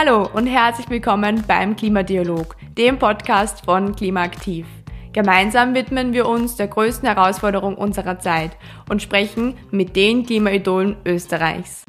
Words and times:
Hallo 0.00 0.30
und 0.32 0.46
herzlich 0.46 0.88
willkommen 0.90 1.42
beim 1.48 1.74
Klimadialog, 1.74 2.54
dem 2.76 3.00
Podcast 3.00 3.64
von 3.64 3.96
Klimaaktiv. 3.96 4.64
Gemeinsam 5.12 5.74
widmen 5.74 6.12
wir 6.12 6.28
uns 6.28 6.54
der 6.54 6.68
größten 6.68 7.08
Herausforderung 7.08 7.74
unserer 7.74 8.20
Zeit 8.20 8.52
und 8.88 9.02
sprechen 9.02 9.54
mit 9.72 9.96
den 9.96 10.24
Klimaidolen 10.24 10.98
Österreichs. 11.04 11.84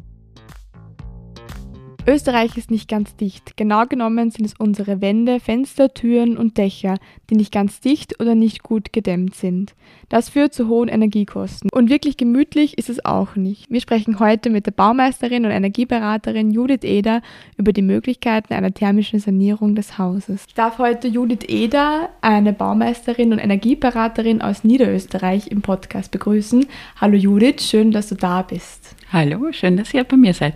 Österreich 2.06 2.56
ist 2.56 2.70
nicht 2.70 2.88
ganz 2.88 3.14
dicht. 3.16 3.56
Genau 3.56 3.84
genommen 3.86 4.30
sind 4.30 4.44
es 4.44 4.54
unsere 4.58 5.00
Wände, 5.00 5.38
Fenster, 5.38 5.92
Türen 5.92 6.36
und 6.36 6.56
Dächer, 6.56 6.96
die 7.28 7.36
nicht 7.36 7.52
ganz 7.52 7.80
dicht 7.80 8.20
oder 8.20 8.34
nicht 8.34 8.62
gut 8.62 8.92
gedämmt 8.92 9.34
sind. 9.34 9.74
Das 10.08 10.30
führt 10.30 10.54
zu 10.54 10.68
hohen 10.68 10.88
Energiekosten. 10.88 11.68
Und 11.72 11.90
wirklich 11.90 12.16
gemütlich 12.16 12.78
ist 12.78 12.88
es 12.88 13.04
auch 13.04 13.36
nicht. 13.36 13.70
Wir 13.70 13.80
sprechen 13.80 14.18
heute 14.18 14.50
mit 14.50 14.66
der 14.66 14.72
Baumeisterin 14.72 15.44
und 15.44 15.50
Energieberaterin 15.50 16.50
Judith 16.50 16.84
Eder 16.84 17.22
über 17.56 17.72
die 17.72 17.82
Möglichkeiten 17.82 18.54
einer 18.54 18.72
thermischen 18.72 19.20
Sanierung 19.20 19.74
des 19.74 19.98
Hauses. 19.98 20.44
Ich 20.48 20.54
darf 20.54 20.78
heute 20.78 21.06
Judith 21.06 21.48
Eder, 21.48 22.08
eine 22.22 22.52
Baumeisterin 22.52 23.32
und 23.32 23.38
Energieberaterin 23.38 24.42
aus 24.42 24.64
Niederösterreich, 24.64 25.48
im 25.48 25.62
Podcast 25.62 26.10
begrüßen. 26.10 26.66
Hallo 27.00 27.16
Judith, 27.16 27.62
schön, 27.62 27.92
dass 27.92 28.08
du 28.08 28.14
da 28.14 28.42
bist. 28.42 28.96
Hallo, 29.12 29.52
schön, 29.52 29.76
dass 29.76 29.92
ihr 29.92 30.04
bei 30.04 30.16
mir 30.16 30.34
seid. 30.34 30.54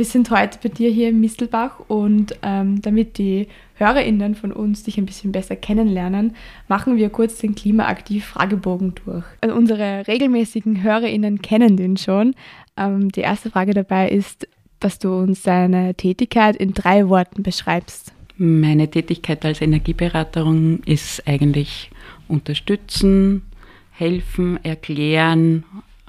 Wir 0.00 0.06
sind 0.06 0.30
heute 0.30 0.58
bei 0.62 0.70
dir 0.70 0.88
hier 0.88 1.10
in 1.10 1.20
Mistelbach 1.20 1.78
und 1.86 2.34
ähm, 2.40 2.80
damit 2.80 3.18
die 3.18 3.48
HörerInnen 3.74 4.34
von 4.34 4.50
uns 4.50 4.82
dich 4.82 4.96
ein 4.96 5.04
bisschen 5.04 5.30
besser 5.30 5.56
kennenlernen, 5.56 6.36
machen 6.68 6.96
wir 6.96 7.10
kurz 7.10 7.36
den 7.36 7.54
Klimaaktiv-Fragebogen 7.54 8.94
durch. 9.04 9.26
Also 9.42 9.54
unsere 9.54 10.06
regelmäßigen 10.08 10.82
HörerInnen 10.82 11.42
kennen 11.42 11.76
den 11.76 11.98
schon. 11.98 12.34
Ähm, 12.78 13.12
die 13.12 13.20
erste 13.20 13.50
Frage 13.50 13.74
dabei 13.74 14.08
ist, 14.08 14.48
dass 14.78 14.98
du 14.98 15.12
uns 15.12 15.42
deine 15.42 15.94
Tätigkeit 15.94 16.56
in 16.56 16.72
drei 16.72 17.06
Worten 17.10 17.42
beschreibst. 17.42 18.14
Meine 18.38 18.90
Tätigkeit 18.90 19.44
als 19.44 19.60
Energieberaterin 19.60 20.80
ist 20.86 21.28
eigentlich 21.28 21.90
unterstützen, 22.26 23.42
helfen, 23.90 24.58
erklären 24.64 25.64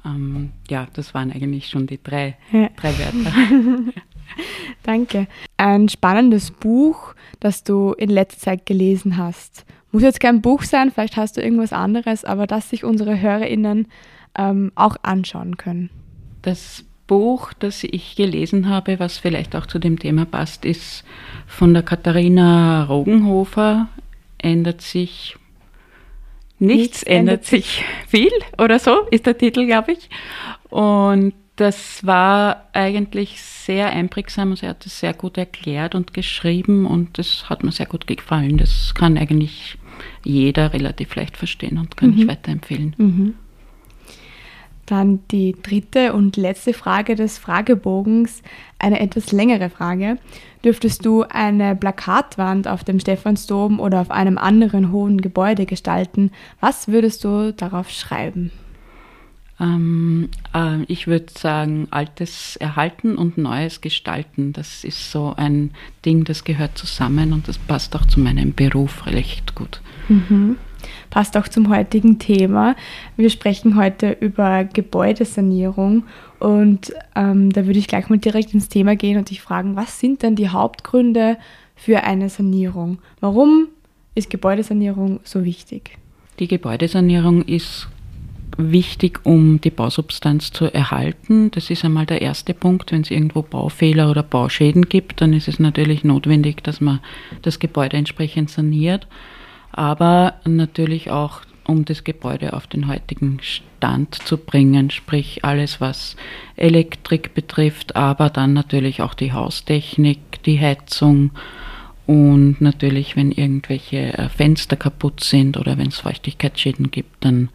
ähm, 0.05 0.52
ja, 0.69 0.88
das 0.94 1.13
waren 1.13 1.31
eigentlich 1.31 1.67
schon 1.67 1.88
die 1.88 2.02
drei, 2.02 2.38
ja. 2.52 2.69
drei 2.75 2.94
Wörter. 2.97 3.94
Danke. 4.83 5.27
Ein 5.57 5.89
spannendes 5.89 6.52
Buch, 6.52 7.13
das 7.39 7.63
du 7.63 7.94
in 7.94 8.09
letzter 8.09 8.39
Zeit 8.39 8.66
gelesen 8.66 9.17
hast. 9.17 9.66
Muss 9.91 10.03
jetzt 10.03 10.19
kein 10.19 10.41
Buch 10.41 10.63
sein, 10.63 10.91
vielleicht 10.91 11.17
hast 11.17 11.38
du 11.38 11.41
irgendwas 11.41 11.73
anderes, 11.73 12.23
aber 12.23 12.47
das 12.47 12.69
sich 12.69 12.83
unsere 12.83 13.19
HörerInnen 13.19 13.88
ähm, 14.38 14.72
auch 14.75 14.95
anschauen 15.03 15.57
können. 15.57 15.89
Das 16.44 16.85
Buch, 17.07 17.52
das 17.53 17.83
ich 17.83 18.16
gelesen 18.16 18.69
habe, 18.69 18.99
was 18.99 19.17
vielleicht 19.17 19.55
auch 19.55 19.66
zu 19.66 19.79
dem 19.79 19.99
Thema 19.99 20.25
passt, 20.25 20.63
ist 20.63 21.03
von 21.45 21.73
der 21.73 21.83
Katharina 21.83 22.85
Rogenhofer, 22.85 23.89
ändert 24.38 24.81
sich 24.81 25.35
Nichts, 26.61 27.03
ändert 27.03 27.45
sich 27.45 27.83
viel 28.07 28.31
oder 28.57 28.77
so, 28.77 29.01
ist 29.09 29.25
der 29.25 29.37
Titel, 29.37 29.65
glaube 29.65 29.93
ich. 29.93 30.09
Und 30.69 31.33
das 31.55 32.05
war 32.05 32.69
eigentlich 32.73 33.41
sehr 33.41 33.89
einprägsam. 33.91 34.55
Sie 34.55 34.67
hat 34.67 34.85
es 34.85 34.99
sehr 34.99 35.13
gut 35.13 35.37
erklärt 35.37 35.95
und 35.95 36.13
geschrieben 36.13 36.85
und 36.85 37.17
das 37.17 37.49
hat 37.49 37.63
mir 37.63 37.71
sehr 37.71 37.85
gut 37.85 38.07
gefallen. 38.07 38.57
Das 38.57 38.93
kann 38.95 39.17
eigentlich 39.17 39.77
jeder 40.23 40.73
relativ 40.73 41.15
leicht 41.15 41.37
verstehen 41.37 41.77
und 41.77 41.97
kann 41.97 42.11
mhm. 42.11 42.19
ich 42.19 42.27
weiterempfehlen. 42.27 42.95
Mhm. 42.97 43.33
Dann 44.85 45.19
die 45.31 45.55
dritte 45.61 46.13
und 46.13 46.37
letzte 46.37 46.73
Frage 46.73 47.15
des 47.15 47.37
Fragebogens, 47.37 48.41
eine 48.79 48.99
etwas 48.99 49.31
längere 49.31 49.69
Frage. 49.69 50.17
Dürftest 50.63 51.05
du 51.05 51.23
eine 51.23 51.75
Plakatwand 51.75 52.67
auf 52.67 52.83
dem 52.83 52.99
Stephansdom 52.99 53.79
oder 53.79 54.01
auf 54.01 54.11
einem 54.11 54.38
anderen 54.38 54.91
hohen 54.91 55.21
Gebäude 55.21 55.66
gestalten, 55.66 56.31
was 56.59 56.88
würdest 56.88 57.23
du 57.23 57.53
darauf 57.53 57.89
schreiben? 57.89 58.51
Ähm, 59.59 60.29
äh, 60.56 60.83
ich 60.88 61.07
würde 61.07 61.27
sagen, 61.35 61.88
Altes 61.91 62.56
erhalten 62.56 63.16
und 63.16 63.38
Neues 63.38 63.81
gestalten. 63.81 64.53
Das 64.53 64.83
ist 64.83 65.11
so 65.11 65.33
ein 65.38 65.72
Ding, 66.03 66.23
das 66.23 66.44
gehört 66.44 66.77
zusammen 66.77 67.31
und 67.31 67.47
das 67.47 67.59
passt 67.59 67.95
auch 67.95 68.06
zu 68.06 68.19
meinem 68.19 68.53
Beruf 68.53 69.06
recht 69.06 69.53
gut. 69.56 69.81
Mhm 70.09 70.57
passt 71.11 71.38
auch 71.38 71.47
zum 71.47 71.69
heutigen 71.69 72.17
Thema. 72.17 72.75
Wir 73.16 73.29
sprechen 73.29 73.75
heute 73.75 74.17
über 74.19 74.63
Gebäudesanierung 74.63 76.05
und 76.39 76.91
ähm, 77.16 77.51
da 77.51 77.67
würde 77.67 77.77
ich 77.77 77.88
gleich 77.88 78.09
mal 78.09 78.17
direkt 78.17 78.55
ins 78.55 78.69
Thema 78.69 78.95
gehen 78.95 79.19
und 79.19 79.29
dich 79.29 79.41
fragen, 79.41 79.75
was 79.75 80.00
sind 80.00 80.23
denn 80.23 80.35
die 80.35 80.50
Hauptgründe 80.50 81.38
für 81.75 82.03
eine 82.03 82.29
Sanierung? 82.29 82.97
Warum 83.19 83.67
ist 84.16 84.31
Gebäudesanierung 84.31 85.19
so 85.23 85.45
wichtig? 85.45 85.97
Die 86.39 86.47
Gebäudesanierung 86.47 87.44
ist 87.44 87.88
wichtig, 88.57 89.19
um 89.23 89.61
die 89.61 89.69
Bausubstanz 89.69 90.51
zu 90.51 90.66
erhalten. 90.66 91.51
Das 91.51 91.69
ist 91.69 91.85
einmal 91.85 92.05
der 92.05 92.21
erste 92.21 92.53
Punkt. 92.53 92.91
Wenn 92.91 93.01
es 93.01 93.11
irgendwo 93.11 93.41
Baufehler 93.41 94.09
oder 94.09 94.23
Bauschäden 94.23 94.89
gibt, 94.89 95.21
dann 95.21 95.33
ist 95.33 95.47
es 95.47 95.59
natürlich 95.59 96.03
notwendig, 96.03 96.63
dass 96.63 96.81
man 96.81 97.00
das 97.41 97.59
Gebäude 97.59 97.97
entsprechend 97.97 98.50
saniert 98.50 99.07
aber 99.71 100.35
natürlich 100.45 101.11
auch 101.11 101.41
um 101.65 101.85
das 101.85 102.03
Gebäude 102.03 102.53
auf 102.53 102.67
den 102.67 102.87
heutigen 102.87 103.39
Stand 103.41 104.15
zu 104.15 104.37
bringen, 104.37 104.89
sprich 104.89 105.45
alles, 105.45 105.79
was 105.79 106.15
Elektrik 106.55 107.33
betrifft, 107.33 107.95
aber 107.95 108.29
dann 108.29 108.53
natürlich 108.53 109.01
auch 109.01 109.13
die 109.13 109.31
Haustechnik, 109.31 110.43
die 110.43 110.59
Heizung 110.59 111.31
und 112.07 112.59
natürlich, 112.59 113.15
wenn 113.15 113.31
irgendwelche 113.31 114.17
äh, 114.17 114.29
Fenster 114.29 114.75
kaputt 114.75 115.23
sind 115.23 115.55
oder 115.55 115.77
wenn 115.77 115.88
es 115.88 115.99
Feuchtigkeitsschäden 115.99 116.91
gibt, 116.91 117.23
dann 117.23 117.49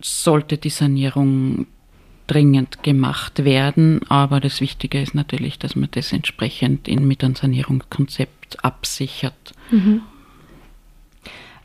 sollte 0.00 0.58
die 0.58 0.70
Sanierung 0.70 1.66
dringend 2.26 2.82
gemacht 2.82 3.44
werden. 3.44 4.00
Aber 4.08 4.40
das 4.40 4.60
Wichtige 4.60 5.00
ist 5.00 5.14
natürlich, 5.14 5.58
dass 5.58 5.76
man 5.76 5.88
das 5.92 6.12
entsprechend 6.12 6.88
in, 6.88 7.06
mit 7.06 7.22
einem 7.22 7.36
Sanierungskonzept 7.36 8.64
absichert. 8.64 9.52
Mhm. 9.70 10.02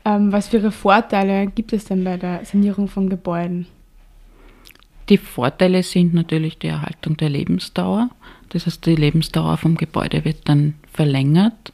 Ähm, 0.04 0.32
was 0.32 0.48
für 0.48 0.70
Vorteile 0.70 1.46
gibt 1.46 1.72
es 1.72 1.84
denn 1.84 2.04
bei 2.04 2.16
der 2.16 2.44
Sanierung 2.44 2.88
von 2.88 3.08
Gebäuden? 3.08 3.66
Die 5.08 5.18
Vorteile 5.18 5.82
sind 5.82 6.14
natürlich 6.14 6.58
die 6.58 6.68
Erhaltung 6.68 7.16
der 7.16 7.28
Lebensdauer. 7.28 8.10
Das 8.50 8.66
heißt, 8.66 8.84
die 8.86 8.96
Lebensdauer 8.96 9.56
vom 9.56 9.76
Gebäude 9.76 10.24
wird 10.24 10.48
dann 10.48 10.74
verlängert, 10.92 11.72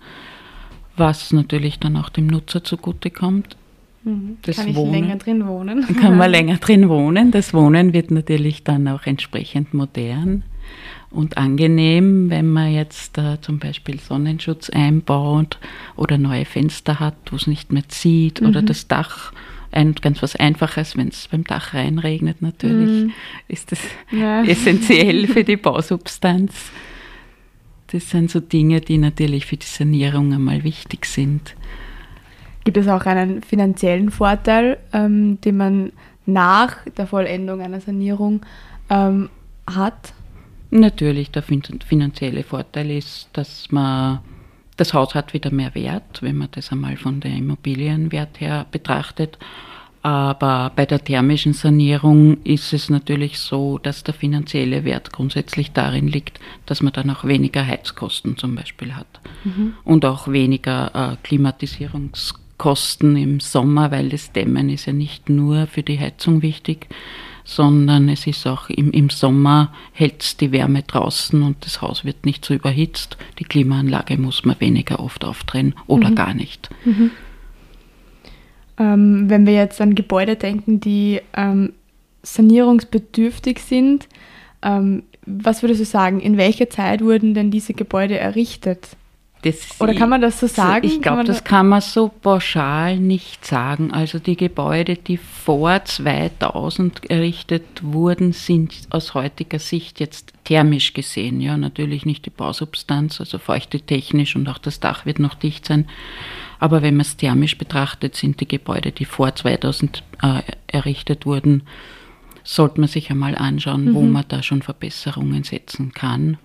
was 0.96 1.32
natürlich 1.32 1.78
dann 1.78 1.96
auch 1.96 2.08
dem 2.08 2.26
Nutzer 2.26 2.62
zugutekommt. 2.64 3.56
Mhm. 4.04 4.38
Das 4.42 4.56
kann 4.56 4.68
ich 4.68 4.76
Wohnen, 4.76 4.92
länger 4.92 5.16
drin 5.16 5.46
wohnen? 5.46 5.86
Kann 5.96 6.16
man 6.16 6.30
länger 6.38 6.56
drin 6.58 6.88
wohnen. 6.88 7.30
Das 7.30 7.52
Wohnen 7.52 7.92
wird 7.92 8.10
natürlich 8.10 8.64
dann 8.64 8.88
auch 8.88 9.06
entsprechend 9.06 9.74
modern 9.74 10.44
und 11.10 11.38
angenehm, 11.38 12.28
wenn 12.28 12.50
man 12.50 12.72
jetzt 12.72 13.16
äh, 13.18 13.40
zum 13.40 13.58
Beispiel 13.58 13.98
Sonnenschutz 13.98 14.68
einbaut 14.70 15.58
oder 15.96 16.18
neue 16.18 16.44
Fenster 16.44 17.00
hat, 17.00 17.14
wo 17.30 17.36
es 17.36 17.46
nicht 17.46 17.72
mehr 17.72 17.88
zieht 17.88 18.40
mhm. 18.40 18.48
oder 18.48 18.62
das 18.62 18.88
Dach. 18.88 19.32
Ein, 19.70 19.94
ganz 19.94 20.22
was 20.22 20.34
Einfaches, 20.34 20.96
wenn 20.96 21.08
es 21.08 21.28
beim 21.28 21.44
Dach 21.44 21.74
reinregnet 21.74 22.40
natürlich, 22.40 23.04
mhm. 23.04 23.12
ist 23.48 23.70
das 23.72 23.80
ja. 24.10 24.42
essentiell 24.46 25.26
für 25.26 25.44
die 25.44 25.56
Bausubstanz. 25.56 26.70
Das 27.88 28.10
sind 28.10 28.30
so 28.30 28.40
Dinge, 28.40 28.80
die 28.80 28.98
natürlich 28.98 29.46
für 29.46 29.56
die 29.56 29.66
Sanierung 29.66 30.32
einmal 30.32 30.64
wichtig 30.64 31.06
sind. 31.06 31.54
Gibt 32.64 32.76
es 32.76 32.88
auch 32.88 33.06
einen 33.06 33.42
finanziellen 33.42 34.10
Vorteil, 34.10 34.78
ähm, 34.92 35.40
den 35.40 35.56
man 35.56 35.92
nach 36.26 36.84
der 36.98 37.06
Vollendung 37.06 37.62
einer 37.62 37.80
Sanierung 37.80 38.42
ähm, 38.90 39.30
hat? 39.66 40.12
Natürlich, 40.70 41.30
der 41.30 41.42
finanzielle 41.42 42.42
Vorteil 42.42 42.90
ist, 42.90 43.28
dass 43.32 43.70
man 43.70 44.20
das 44.76 44.94
Haus 44.94 45.14
hat 45.14 45.34
wieder 45.34 45.50
mehr 45.52 45.74
Wert, 45.74 46.22
wenn 46.22 46.36
man 46.36 46.48
das 46.52 46.70
einmal 46.72 46.96
von 46.96 47.20
der 47.20 47.32
Immobilienwert 47.32 48.40
her 48.40 48.66
betrachtet. 48.70 49.38
Aber 50.02 50.70
bei 50.76 50.86
der 50.86 51.02
thermischen 51.02 51.52
Sanierung 51.52 52.42
ist 52.44 52.72
es 52.72 52.88
natürlich 52.88 53.40
so, 53.40 53.78
dass 53.78 54.04
der 54.04 54.14
finanzielle 54.14 54.84
Wert 54.84 55.12
grundsätzlich 55.12 55.72
darin 55.72 56.06
liegt, 56.06 56.38
dass 56.66 56.82
man 56.82 56.92
dann 56.92 57.10
auch 57.10 57.24
weniger 57.24 57.66
Heizkosten 57.66 58.36
zum 58.36 58.54
Beispiel 58.54 58.94
hat 58.94 59.20
mhm. 59.44 59.74
und 59.84 60.04
auch 60.04 60.28
weniger 60.28 60.92
äh, 60.94 61.16
Klimatisierungskosten 61.24 63.16
im 63.16 63.40
Sommer, 63.40 63.90
weil 63.90 64.10
das 64.10 64.30
Dämmen 64.32 64.68
ist 64.68 64.86
ja 64.86 64.92
nicht 64.92 65.28
nur 65.28 65.66
für 65.66 65.82
die 65.82 65.98
Heizung 65.98 66.42
wichtig, 66.42 66.86
sondern 67.48 68.08
es 68.10 68.26
ist 68.26 68.46
auch 68.46 68.68
im, 68.68 68.90
im 68.90 69.08
Sommer 69.08 69.72
hält 69.92 70.40
die 70.42 70.52
Wärme 70.52 70.82
draußen 70.82 71.42
und 71.42 71.64
das 71.64 71.80
Haus 71.80 72.04
wird 72.04 72.26
nicht 72.26 72.44
so 72.44 72.52
überhitzt. 72.52 73.16
Die 73.38 73.44
Klimaanlage 73.44 74.18
muss 74.18 74.44
man 74.44 74.60
weniger 74.60 75.00
oft 75.00 75.24
aufdrehen 75.24 75.74
oder 75.86 76.10
mhm. 76.10 76.14
gar 76.14 76.34
nicht. 76.34 76.68
Mhm. 76.84 77.10
Ähm, 78.78 79.30
wenn 79.30 79.46
wir 79.46 79.54
jetzt 79.54 79.80
an 79.80 79.94
Gebäude 79.94 80.36
denken, 80.36 80.80
die 80.80 81.20
ähm, 81.34 81.72
sanierungsbedürftig 82.22 83.60
sind, 83.60 84.08
Ähm, 84.60 85.04
was 85.24 85.62
würdest 85.62 85.80
du 85.80 85.84
sagen, 85.84 86.20
in 86.20 86.36
welcher 86.36 86.68
Zeit 86.68 87.00
wurden 87.00 87.32
denn 87.32 87.52
diese 87.52 87.74
Gebäude 87.74 88.18
errichtet? 88.18 88.96
Das, 89.42 89.80
Oder 89.80 89.94
kann 89.94 90.10
man 90.10 90.20
das 90.20 90.40
so 90.40 90.48
sagen? 90.48 90.84
Ich 90.84 91.00
glaube, 91.00 91.22
das 91.22 91.44
kann 91.44 91.68
man 91.68 91.80
so 91.80 92.08
pauschal 92.08 92.98
nicht 92.98 93.44
sagen. 93.44 93.92
Also 93.92 94.18
die 94.18 94.36
Gebäude, 94.36 94.96
die 94.96 95.16
vor 95.16 95.84
2000 95.84 97.08
errichtet 97.08 97.64
wurden, 97.82 98.32
sind 98.32 98.74
aus 98.90 99.14
heutiger 99.14 99.60
Sicht 99.60 100.00
jetzt 100.00 100.32
thermisch 100.42 100.92
gesehen. 100.92 101.40
Ja, 101.40 101.56
natürlich 101.56 102.04
nicht 102.04 102.26
die 102.26 102.30
Bausubstanz, 102.30 103.20
also 103.20 103.38
feuchte 103.38 103.80
technisch 103.80 104.34
und 104.34 104.48
auch 104.48 104.58
das 104.58 104.80
Dach 104.80 105.06
wird 105.06 105.20
noch 105.20 105.34
dicht 105.34 105.64
sein. 105.66 105.86
Aber 106.58 106.82
wenn 106.82 106.94
man 106.94 107.02
es 107.02 107.16
thermisch 107.16 107.56
betrachtet, 107.58 108.16
sind 108.16 108.40
die 108.40 108.48
Gebäude, 108.48 108.90
die 108.90 109.04
vor 109.04 109.36
2000 109.36 110.02
äh, 110.20 110.42
errichtet 110.66 111.26
wurden, 111.26 111.62
sollte 112.42 112.80
man 112.80 112.88
sich 112.88 113.10
einmal 113.10 113.36
anschauen, 113.36 113.84
mhm. 113.84 113.94
wo 113.94 114.02
man 114.02 114.24
da 114.26 114.42
schon 114.42 114.62
Verbesserungen 114.62 115.44
setzen 115.44 115.92
kann. 115.92 116.38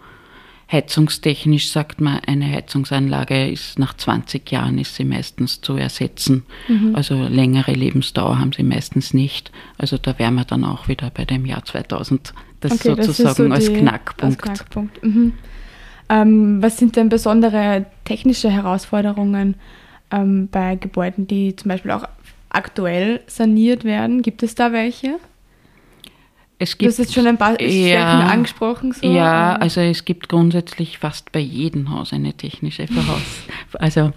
Heizungstechnisch 0.74 1.70
sagt 1.70 2.02
man, 2.02 2.20
eine 2.26 2.52
Heizungsanlage 2.52 3.48
ist 3.48 3.78
nach 3.78 3.96
20 3.96 4.52
Jahren 4.52 4.80
ist 4.80 4.96
sie 4.96 5.06
meistens 5.06 5.62
zu 5.62 5.76
ersetzen. 5.76 6.48
Mhm. 6.68 6.96
Also 6.96 7.14
längere 7.28 7.74
Lebensdauer 7.74 8.40
haben 8.40 8.54
sie 8.54 8.64
meistens 8.64 9.14
nicht. 9.14 9.52
Also 9.78 10.00
da 10.00 10.18
wären 10.18 10.34
wir 10.34 10.46
dann 10.46 10.64
auch 10.64 10.88
wieder 10.88 11.12
bei 11.12 11.26
dem 11.26 11.46
Jahr 11.46 11.64
2000. 11.64 12.34
Das 12.60 12.72
okay, 12.72 12.96
sozusagen 13.04 13.28
das 13.28 13.38
so 13.38 13.44
als 13.44 13.66
die, 13.68 13.74
Knackpunkt. 13.74 14.50
Als 14.50 14.58
Knackpunkt. 14.58 15.04
Mhm. 15.04 15.34
Ähm, 16.10 16.64
was 16.64 16.78
sind 16.78 16.96
denn 16.96 17.08
besondere 17.08 17.86
technische 18.04 18.50
Herausforderungen 18.50 19.56
ähm, 20.10 20.50
bei 20.52 20.76
Gebäuden, 20.76 21.28
die 21.28 21.56
zum 21.56 21.70
Beispiel 21.70 21.92
auch 21.92 22.06
aktuell 22.50 23.22
saniert 23.28 23.84
werden? 23.84 24.24
Gibt 24.24 24.42
es 24.42 24.56
da 24.56 24.72
welche? 24.72 25.20
Es 26.64 26.78
gibt, 26.78 26.84
du 26.84 26.94
hast 26.94 26.98
jetzt 27.00 27.14
schon 27.14 27.28
ein 27.28 27.38
paar 27.38 27.60
ja, 27.62 28.22
angesprochen. 28.22 28.94
So, 28.94 29.06
ja, 29.06 29.58
also 29.58 29.82
es 29.82 30.06
gibt 30.06 30.30
grundsätzlich 30.30 30.98
fast 30.98 31.34
bei 31.34 31.42
jedem 31.42 31.90
Haus 31.90 32.14
eine 32.14 32.34
technische 32.34 32.88
Voraus 32.88 33.22
also 33.74 34.14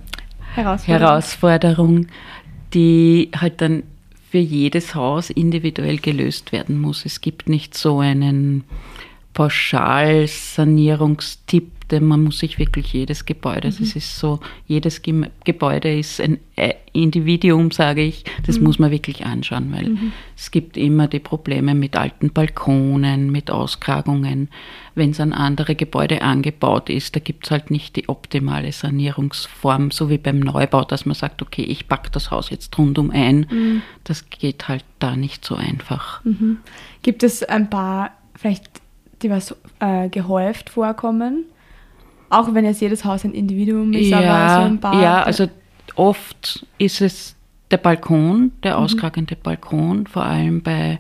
Herausforderung. 0.54 1.08
Herausforderung, 1.08 2.06
die 2.72 3.30
halt 3.36 3.60
dann 3.60 3.82
für 4.30 4.38
jedes 4.38 4.94
Haus 4.94 5.30
individuell 5.30 5.98
gelöst 5.98 6.52
werden 6.52 6.80
muss. 6.80 7.04
Es 7.04 7.20
gibt 7.20 7.48
nicht 7.48 7.76
so 7.76 7.98
einen 7.98 8.62
Pauschalsanierungstipp, 9.36 11.88
denn 11.90 12.04
man 12.06 12.24
muss 12.24 12.38
sich 12.38 12.58
wirklich 12.58 12.94
jedes 12.94 13.26
Gebäude, 13.26 13.68
mhm. 13.68 13.74
das 13.78 13.94
ist 13.94 14.18
so, 14.18 14.40
jedes 14.66 15.02
Gebäude 15.02 15.98
ist 15.98 16.22
ein 16.22 16.38
Individuum, 16.94 17.70
sage 17.70 18.00
ich, 18.00 18.24
das 18.46 18.58
mhm. 18.58 18.64
muss 18.64 18.78
man 18.78 18.90
wirklich 18.90 19.26
anschauen, 19.26 19.70
weil 19.72 19.90
mhm. 19.90 20.12
es 20.34 20.50
gibt 20.50 20.78
immer 20.78 21.06
die 21.06 21.18
Probleme 21.18 21.74
mit 21.74 21.96
alten 21.96 22.32
Balkonen, 22.32 23.30
mit 23.30 23.50
Auskragungen. 23.50 24.48
Wenn 24.94 25.10
es 25.10 25.20
an 25.20 25.34
andere 25.34 25.74
Gebäude 25.74 26.22
angebaut 26.22 26.88
ist, 26.88 27.14
da 27.14 27.20
gibt 27.20 27.44
es 27.44 27.50
halt 27.50 27.70
nicht 27.70 27.96
die 27.96 28.08
optimale 28.08 28.72
Sanierungsform, 28.72 29.90
so 29.90 30.08
wie 30.08 30.16
beim 30.16 30.40
Neubau, 30.40 30.82
dass 30.82 31.04
man 31.04 31.14
sagt, 31.14 31.42
okay, 31.42 31.64
ich 31.64 31.88
packe 31.88 32.08
das 32.10 32.30
Haus 32.30 32.48
jetzt 32.48 32.78
rundum 32.78 33.10
ein. 33.10 33.46
Mhm. 33.50 33.82
Das 34.02 34.30
geht 34.30 34.68
halt 34.68 34.86
da 34.98 35.14
nicht 35.14 35.44
so 35.44 35.56
einfach. 35.56 36.24
Mhm. 36.24 36.56
Gibt 37.02 37.22
es 37.22 37.42
ein 37.42 37.68
paar 37.68 38.12
vielleicht 38.34 38.80
die 39.22 39.30
was 39.30 39.54
äh, 39.80 40.08
gehäuft 40.08 40.70
vorkommen. 40.70 41.44
Auch 42.28 42.54
wenn 42.54 42.64
jetzt 42.64 42.80
jedes 42.80 43.04
Haus 43.04 43.24
ein 43.24 43.32
Individuum 43.32 43.92
ist, 43.92 44.08
ja, 44.08 44.18
aber 44.18 44.54
so 44.54 44.68
ein 44.68 44.80
paar. 44.80 45.02
Ja, 45.02 45.22
also 45.22 45.48
oft 45.94 46.66
ist 46.78 47.00
es 47.00 47.36
der 47.70 47.78
Balkon, 47.78 48.52
der 48.62 48.76
mhm. 48.76 48.84
auskragende 48.84 49.36
Balkon, 49.36 50.06
vor 50.06 50.24
allem 50.24 50.62
bei 50.62 50.98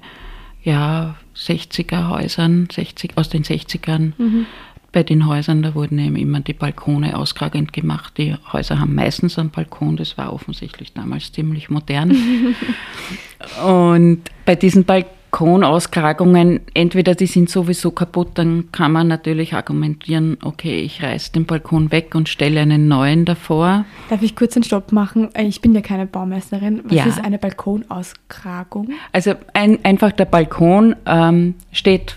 ja, 0.62 1.16
60er 1.36 2.08
Häusern, 2.08 2.68
60, 2.72 3.16
aus 3.16 3.28
den 3.28 3.44
60ern. 3.44 4.12
Mhm. 4.18 4.46
Bei 4.92 5.02
den 5.02 5.26
Häusern, 5.26 5.62
da 5.62 5.74
wurden 5.74 5.98
eben 5.98 6.16
immer 6.16 6.40
die 6.40 6.54
Balkone 6.54 7.16
auskragend 7.18 7.72
gemacht. 7.72 8.14
Die 8.16 8.34
Häuser 8.52 8.80
haben 8.80 8.94
meistens 8.94 9.38
einen 9.38 9.50
Balkon, 9.50 9.96
das 9.96 10.16
war 10.16 10.32
offensichtlich 10.32 10.92
damals 10.94 11.32
ziemlich 11.32 11.68
modern. 11.68 12.16
Und 13.66 14.22
bei 14.46 14.54
diesen 14.54 14.84
Balkonen 14.84 15.15
Balkonaustragungen, 15.30 16.60
entweder 16.72 17.14
die 17.14 17.26
sind 17.26 17.50
sowieso 17.50 17.90
kaputt, 17.90 18.30
dann 18.34 18.72
kann 18.72 18.92
man 18.92 19.08
natürlich 19.08 19.52
argumentieren, 19.54 20.38
okay, 20.42 20.80
ich 20.80 21.02
reiße 21.02 21.32
den 21.32 21.44
Balkon 21.44 21.92
weg 21.92 22.14
und 22.14 22.28
stelle 22.28 22.60
einen 22.60 22.88
neuen 22.88 23.26
davor. 23.26 23.84
Darf 24.08 24.22
ich 24.22 24.34
kurz 24.34 24.56
einen 24.56 24.64
Stopp 24.64 24.92
machen? 24.92 25.28
Ich 25.38 25.60
bin 25.60 25.74
ja 25.74 25.82
keine 25.82 26.06
Baumeisterin. 26.06 26.80
Was 26.84 26.92
ja. 26.94 27.04
ist 27.04 27.22
eine 27.22 27.38
Balkonaustragung? 27.38 28.90
Also 29.12 29.34
ein, 29.52 29.84
einfach 29.84 30.12
der 30.12 30.24
Balkon 30.24 30.96
ähm, 31.04 31.54
steht 31.70 32.16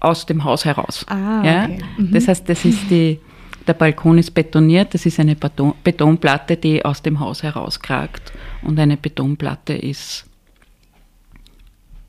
aus 0.00 0.24
dem 0.24 0.44
Haus 0.44 0.64
heraus. 0.64 1.04
Ah, 1.08 1.42
ja? 1.44 1.64
okay. 1.64 1.78
Mhm. 1.98 2.12
Das 2.12 2.28
heißt, 2.28 2.48
das 2.48 2.64
ist 2.64 2.90
die, 2.90 3.18
der 3.66 3.74
Balkon 3.74 4.16
ist 4.16 4.32
betoniert, 4.32 4.94
das 4.94 5.04
ist 5.04 5.20
eine 5.20 5.34
Beton, 5.36 5.74
Betonplatte, 5.84 6.56
die 6.56 6.84
aus 6.84 7.02
dem 7.02 7.20
Haus 7.20 7.42
herauskragt. 7.42 8.32
Und 8.62 8.78
eine 8.78 8.96
Betonplatte 8.96 9.74
ist 9.74 10.25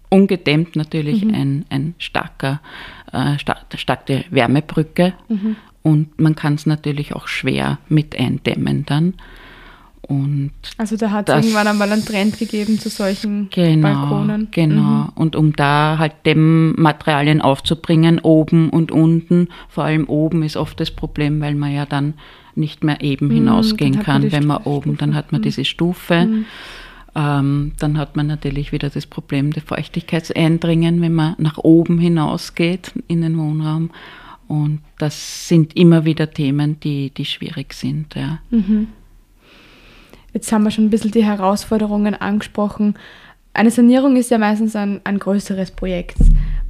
ungedämmt 0.09 0.75
natürlich 0.75 1.23
mhm. 1.23 1.33
ein, 1.33 1.65
ein 1.69 1.95
starker, 1.99 2.61
äh, 3.11 3.37
star 3.39 3.57
starke 3.75 4.25
Wärmebrücke 4.29 5.13
mhm. 5.27 5.55
und 5.83 6.19
man 6.19 6.35
kann 6.35 6.55
es 6.55 6.65
natürlich 6.65 7.13
auch 7.13 7.27
schwer 7.27 7.79
mit 7.89 8.17
eindämmen 8.17 8.85
dann. 8.85 9.15
Und 10.07 10.51
also 10.77 10.95
da 10.95 11.11
hat 11.11 11.27
es 11.27 11.35
irgendwann 11.35 11.67
einmal 11.67 11.91
einen 11.91 12.05
Trend 12.05 12.39
gegeben 12.39 12.79
zu 12.79 12.87
solchen 12.87 13.49
genau, 13.49 13.89
Balkonen. 13.89 14.47
Genau. 14.51 14.81
Mhm. 14.81 15.09
Und 15.15 15.35
um 15.35 15.53
da 15.53 15.97
halt 15.99 16.13
Dämmmaterialien 16.25 17.41
aufzubringen, 17.41 18.19
oben 18.19 18.69
und 18.69 18.91
unten, 18.91 19.49
vor 19.67 19.83
allem 19.83 20.07
oben 20.07 20.43
ist 20.43 20.55
oft 20.55 20.79
das 20.79 20.91
Problem, 20.91 21.41
weil 21.41 21.55
man 21.55 21.73
ja 21.73 21.85
dann 21.85 22.13
nicht 22.55 22.85
mehr 22.85 23.01
eben 23.01 23.27
mhm, 23.27 23.31
hinausgehen 23.33 23.99
kann, 23.99 24.31
wenn 24.31 24.47
man 24.47 24.63
oben, 24.63 24.97
dann 24.97 25.13
hat 25.13 25.33
man 25.33 25.41
mhm. 25.41 25.43
diese 25.43 25.65
Stufe. 25.65 26.27
Ähm, 27.17 27.71
dann 27.79 27.97
hat 27.97 28.15
man 28.15 28.27
natürlich 28.27 28.71
wieder 28.71 28.91
das 28.91 29.07
Problem 29.07 29.51
der 29.51 29.63
Feuchtigkeitseindringen, 29.63 31.01
wenn 31.01 31.15
man 31.15 31.33
nach 31.39 31.57
oben 31.57 31.97
hinausgeht 31.97 32.91
in 33.07 33.23
den 33.23 33.39
Wohnraum. 33.39 33.89
Und 34.47 34.81
das 34.99 35.47
sind 35.47 35.75
immer 35.75 36.05
wieder 36.05 36.29
Themen, 36.29 36.79
die, 36.79 37.09
die 37.09 37.25
schwierig 37.25 37.73
sind. 37.73 38.13
Ja. 38.13 38.37
Mhm. 38.51 38.89
Jetzt 40.31 40.51
haben 40.51 40.63
wir 40.63 40.69
schon 40.69 40.85
ein 40.85 40.89
bisschen 40.91 41.09
die 41.09 41.23
Herausforderungen 41.23 42.13
angesprochen. 42.13 42.93
Eine 43.51 43.71
Sanierung 43.71 44.15
ist 44.15 44.29
ja 44.29 44.37
meistens 44.37 44.75
ein, 44.75 45.01
ein 45.03 45.17
größeres 45.17 45.71
Projekt. 45.71 46.17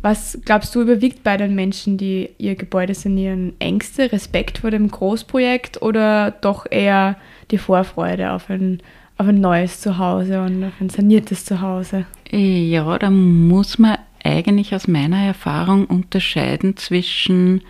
Was 0.01 0.39
glaubst 0.45 0.73
du 0.73 0.81
überwiegt 0.81 1.23
bei 1.23 1.35
den 1.35 1.55
Menschen, 1.55 1.97
die 1.97 2.29
ihr 2.37 2.55
Gebäude 2.55 2.93
sanieren? 2.93 3.53
Ängste, 3.59 4.13
Respekt 4.13 4.59
vor 4.59 4.71
dem 4.71 4.89
Großprojekt 4.89 5.81
oder 5.81 6.31
doch 6.31 6.65
eher 6.71 7.17
die 7.51 7.57
Vorfreude 7.57 8.31
auf 8.31 8.49
ein 8.49 8.81
auf 9.17 9.27
ein 9.27 9.41
neues 9.41 9.81
Zuhause 9.81 10.41
und 10.41 10.63
auf 10.63 10.73
ein 10.79 10.89
saniertes 10.89 11.45
Zuhause? 11.45 12.05
Ja, 12.31 12.97
da 12.97 13.09
muss 13.09 13.79
man 13.79 13.97
eigentlich 14.23 14.75
aus 14.75 14.87
meiner 14.87 15.23
Erfahrung 15.23 15.85
unterscheiden 15.85 16.77
zwischen 16.77 17.61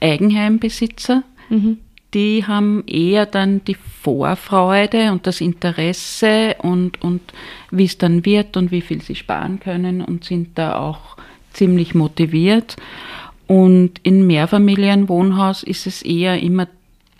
Eigenheimbesitzer, 0.00 1.22
mhm. 1.48 1.78
die 2.14 2.44
haben 2.46 2.84
eher 2.86 3.26
dann 3.26 3.64
die 3.64 3.76
Vorfreude 4.02 5.12
und 5.12 5.26
das 5.26 5.40
Interesse 5.40 6.56
und, 6.58 7.02
und 7.02 7.20
wie 7.70 7.84
es 7.84 7.98
dann 7.98 8.24
wird 8.24 8.56
und 8.56 8.70
wie 8.70 8.80
viel 8.80 9.02
sie 9.02 9.14
sparen 9.14 9.60
können 9.60 10.00
und 10.00 10.24
sind 10.24 10.56
da 10.58 10.78
auch 10.78 11.16
ziemlich 11.52 11.94
motiviert. 11.94 12.76
Und 13.46 14.00
in 14.02 14.26
Mehrfamilienwohnhaus 14.26 15.62
ist 15.62 15.86
es 15.86 16.02
eher 16.02 16.40
immer 16.40 16.68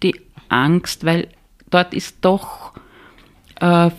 die 0.02 0.20
Angst, 0.48 1.04
weil 1.04 1.28
dort 1.70 1.94
ist 1.94 2.16
doch 2.22 2.72
äh, 3.60 3.90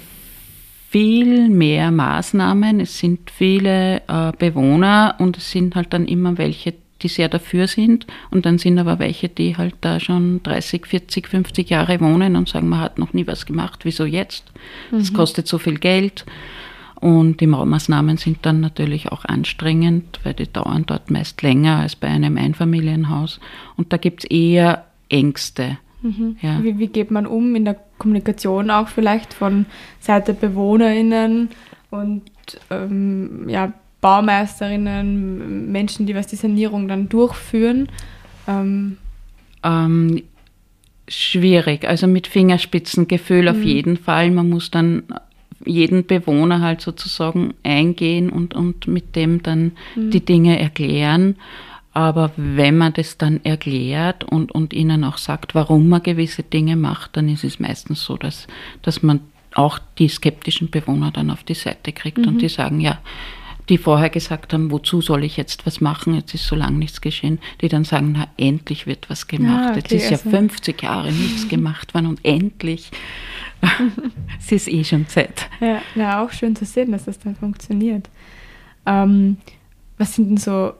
viel 0.89 1.49
mehr 1.49 1.91
Maßnahmen. 1.91 2.79
Es 2.79 2.97
sind 2.97 3.29
viele 3.29 4.01
äh, 4.07 4.31
Bewohner 4.37 5.15
und 5.19 5.37
es 5.37 5.51
sind 5.51 5.75
halt 5.75 5.93
dann 5.93 6.07
immer 6.07 6.37
welche, 6.37 6.73
die 7.01 7.07
sehr 7.07 7.29
dafür 7.29 7.67
sind. 7.67 8.07
Und 8.31 8.45
dann 8.45 8.57
sind 8.57 8.79
aber 8.79 8.97
welche, 8.97 9.29
die 9.29 9.55
halt 9.55 9.75
da 9.81 9.99
schon 9.99 10.41
30, 10.43 10.87
40, 10.87 11.27
50 11.27 11.69
Jahre 11.69 11.99
wohnen 12.01 12.35
und 12.35 12.49
sagen, 12.49 12.69
man 12.69 12.79
hat 12.79 12.97
noch 12.97 13.13
nie 13.13 13.27
was 13.27 13.45
gemacht, 13.45 13.81
wieso 13.83 14.05
jetzt? 14.05 14.45
Es 14.91 15.11
mhm. 15.11 15.15
kostet 15.15 15.47
so 15.47 15.59
viel 15.59 15.77
Geld. 15.77 16.25
Und 16.95 17.39
die 17.39 17.47
Maßnahmen 17.47 18.17
sind 18.17 18.39
dann 18.41 18.59
natürlich 18.59 19.11
auch 19.11 19.23
anstrengend, 19.23 20.19
weil 20.23 20.33
die 20.33 20.51
dauern 20.51 20.83
dort 20.85 21.09
meist 21.09 21.41
länger 21.41 21.77
als 21.77 21.95
bei 21.95 22.07
einem 22.07 22.35
Einfamilienhaus. 22.35 23.39
Und 23.77 23.93
da 23.93 23.97
gibt 23.97 24.23
es 24.23 24.29
eher 24.29 24.85
Ängste. 25.07 25.77
Mhm. 26.01 26.37
Ja. 26.41 26.61
Wie, 26.63 26.77
wie 26.77 26.87
geht 26.87 27.11
man 27.11 27.25
um 27.25 27.55
in 27.55 27.63
der 27.63 27.77
Kommunikation 27.99 28.71
auch 28.71 28.87
vielleicht 28.87 29.33
von 29.33 29.67
Seite 29.99 30.33
BewohnerInnen 30.33 31.49
und 31.91 32.23
ähm, 32.71 33.47
ja, 33.47 33.73
Baumeisterinnen, 34.01 35.71
Menschen, 35.71 36.05
die 36.05 36.15
was 36.15 36.27
die 36.27 36.37
Sanierung 36.37 36.87
dann 36.87 37.09
durchführen? 37.09 37.89
Ähm, 38.47 38.97
ähm, 39.63 40.23
schwierig, 41.07 41.87
also 41.87 42.07
mit 42.07 42.27
Fingerspitzengefühl 42.27 43.43
mhm. 43.43 43.47
auf 43.49 43.63
jeden 43.63 43.97
Fall. 43.97 44.31
Man 44.31 44.49
muss 44.49 44.71
dann 44.71 45.03
jeden 45.65 46.05
Bewohner 46.05 46.61
halt 46.61 46.81
sozusagen 46.81 47.53
eingehen 47.63 48.29
und, 48.29 48.53
und 48.53 48.87
mit 48.87 49.15
dem 49.15 49.43
dann 49.43 49.73
mhm. 49.95 50.11
die 50.11 50.23
Dinge 50.23 50.59
erklären. 50.59 51.35
Aber 51.93 52.31
wenn 52.35 52.77
man 52.77 52.93
das 52.93 53.17
dann 53.17 53.43
erklärt 53.43 54.23
und, 54.23 54.51
und 54.51 54.73
ihnen 54.73 55.03
auch 55.03 55.17
sagt, 55.17 55.55
warum 55.55 55.89
man 55.89 56.03
gewisse 56.03 56.43
Dinge 56.43 56.75
macht, 56.75 57.17
dann 57.17 57.27
ist 57.29 57.43
es 57.43 57.59
meistens 57.59 58.03
so, 58.03 58.15
dass, 58.15 58.47
dass 58.81 59.01
man 59.01 59.21
auch 59.55 59.79
die 59.97 60.07
skeptischen 60.07 60.69
Bewohner 60.69 61.11
dann 61.11 61.31
auf 61.31 61.43
die 61.43 61.55
Seite 61.55 61.91
kriegt 61.91 62.19
mhm. 62.19 62.27
und 62.27 62.37
die 62.39 62.49
sagen, 62.49 62.79
ja, 62.79 62.99
die 63.69 63.77
vorher 63.77 64.09
gesagt 64.09 64.53
haben, 64.53 64.71
wozu 64.71 65.01
soll 65.01 65.23
ich 65.23 65.37
jetzt 65.37 65.65
was 65.65 65.79
machen, 65.79 66.15
jetzt 66.15 66.33
ist 66.33 66.47
so 66.47 66.55
lange 66.55 66.77
nichts 66.77 67.01
geschehen, 67.01 67.39
die 67.61 67.69
dann 67.69 67.83
sagen, 67.83 68.13
na, 68.17 68.27
endlich 68.37 68.87
wird 68.87 69.09
was 69.09 69.27
gemacht. 69.27 69.63
Ja, 69.63 69.69
okay, 69.69 69.79
jetzt 69.79 69.91
ist 69.91 70.11
also. 70.11 70.29
ja 70.29 70.37
50 70.37 70.81
Jahre 70.81 71.11
nichts 71.11 71.47
gemacht 71.49 71.93
worden 71.93 72.07
und 72.07 72.19
endlich. 72.23 72.89
es 74.39 74.51
ist 74.51 74.67
eh 74.67 74.83
schon 74.83 75.07
Zeit. 75.07 75.47
Ja, 75.59 75.81
ja, 75.95 76.23
auch 76.23 76.31
schön 76.31 76.55
zu 76.55 76.65
sehen, 76.65 76.91
dass 76.91 77.05
das 77.05 77.19
dann 77.19 77.35
funktioniert. 77.35 78.09
Ähm, 78.85 79.37
was 79.97 80.15
sind 80.15 80.29
denn 80.29 80.37
so 80.37 80.73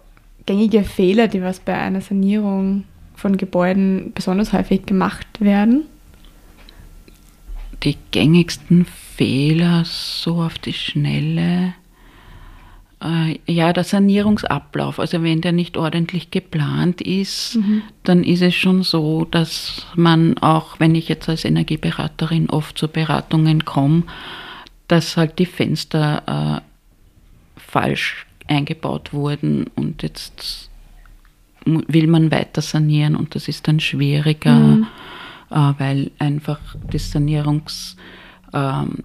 gängige 0.50 0.84
Fehler, 0.84 1.28
die 1.28 1.44
was 1.44 1.60
bei 1.60 1.78
einer 1.78 2.02
Sanierung 2.02 2.86
von 3.14 3.38
Gebäuden 3.38 4.14
besonders 4.16 4.52
häufig 4.52 4.88
gemacht 4.88 5.28
werden? 5.40 5.84
Die 7.84 7.96
gängigsten 8.10 8.86
Fehler 9.16 9.84
so 9.86 10.42
auf 10.42 10.58
die 10.58 10.74
Schnelle 10.74 11.76
äh, 13.00 13.38
ja, 13.46 13.72
der 13.74 13.84
Sanierungsablauf, 13.84 15.00
also 15.00 15.22
wenn 15.22 15.42
der 15.42 15.52
nicht 15.52 15.78
ordentlich 15.78 16.32
geplant 16.32 17.00
ist, 17.00 17.58
mhm. 17.58 17.84
dann 18.04 18.24
ist 18.24 18.42
es 18.42 18.56
schon 18.56 18.82
so, 18.82 19.26
dass 19.26 19.86
man 19.96 20.36
auch, 20.40 20.80
wenn 20.80 20.96
ich 20.96 21.10
jetzt 21.10 21.30
als 21.30 21.46
Energieberaterin 21.46 22.50
oft 22.50 22.76
zu 22.76 22.88
Beratungen 22.88 23.66
komme, 23.66 24.02
dass 24.88 25.16
halt 25.16 25.38
die 25.38 25.46
Fenster 25.46 26.64
äh, 26.66 27.60
falsch 27.60 28.26
eingebaut 28.50 29.14
wurden 29.14 29.68
und 29.76 30.04
jetzt 30.04 30.70
will 31.66 32.08
man 32.08 32.32
weiter 32.32 32.62
sanieren 32.62 33.16
und 33.16 33.36
das 33.36 33.48
ist 33.48 33.68
dann 33.68 33.80
schwieriger, 33.80 34.54
mhm. 34.54 34.88
äh, 35.52 35.74
weil 35.78 36.12
einfach 36.20 36.60
das 36.90 37.12
Sanierungs 37.12 37.96
ähm, 38.54 39.04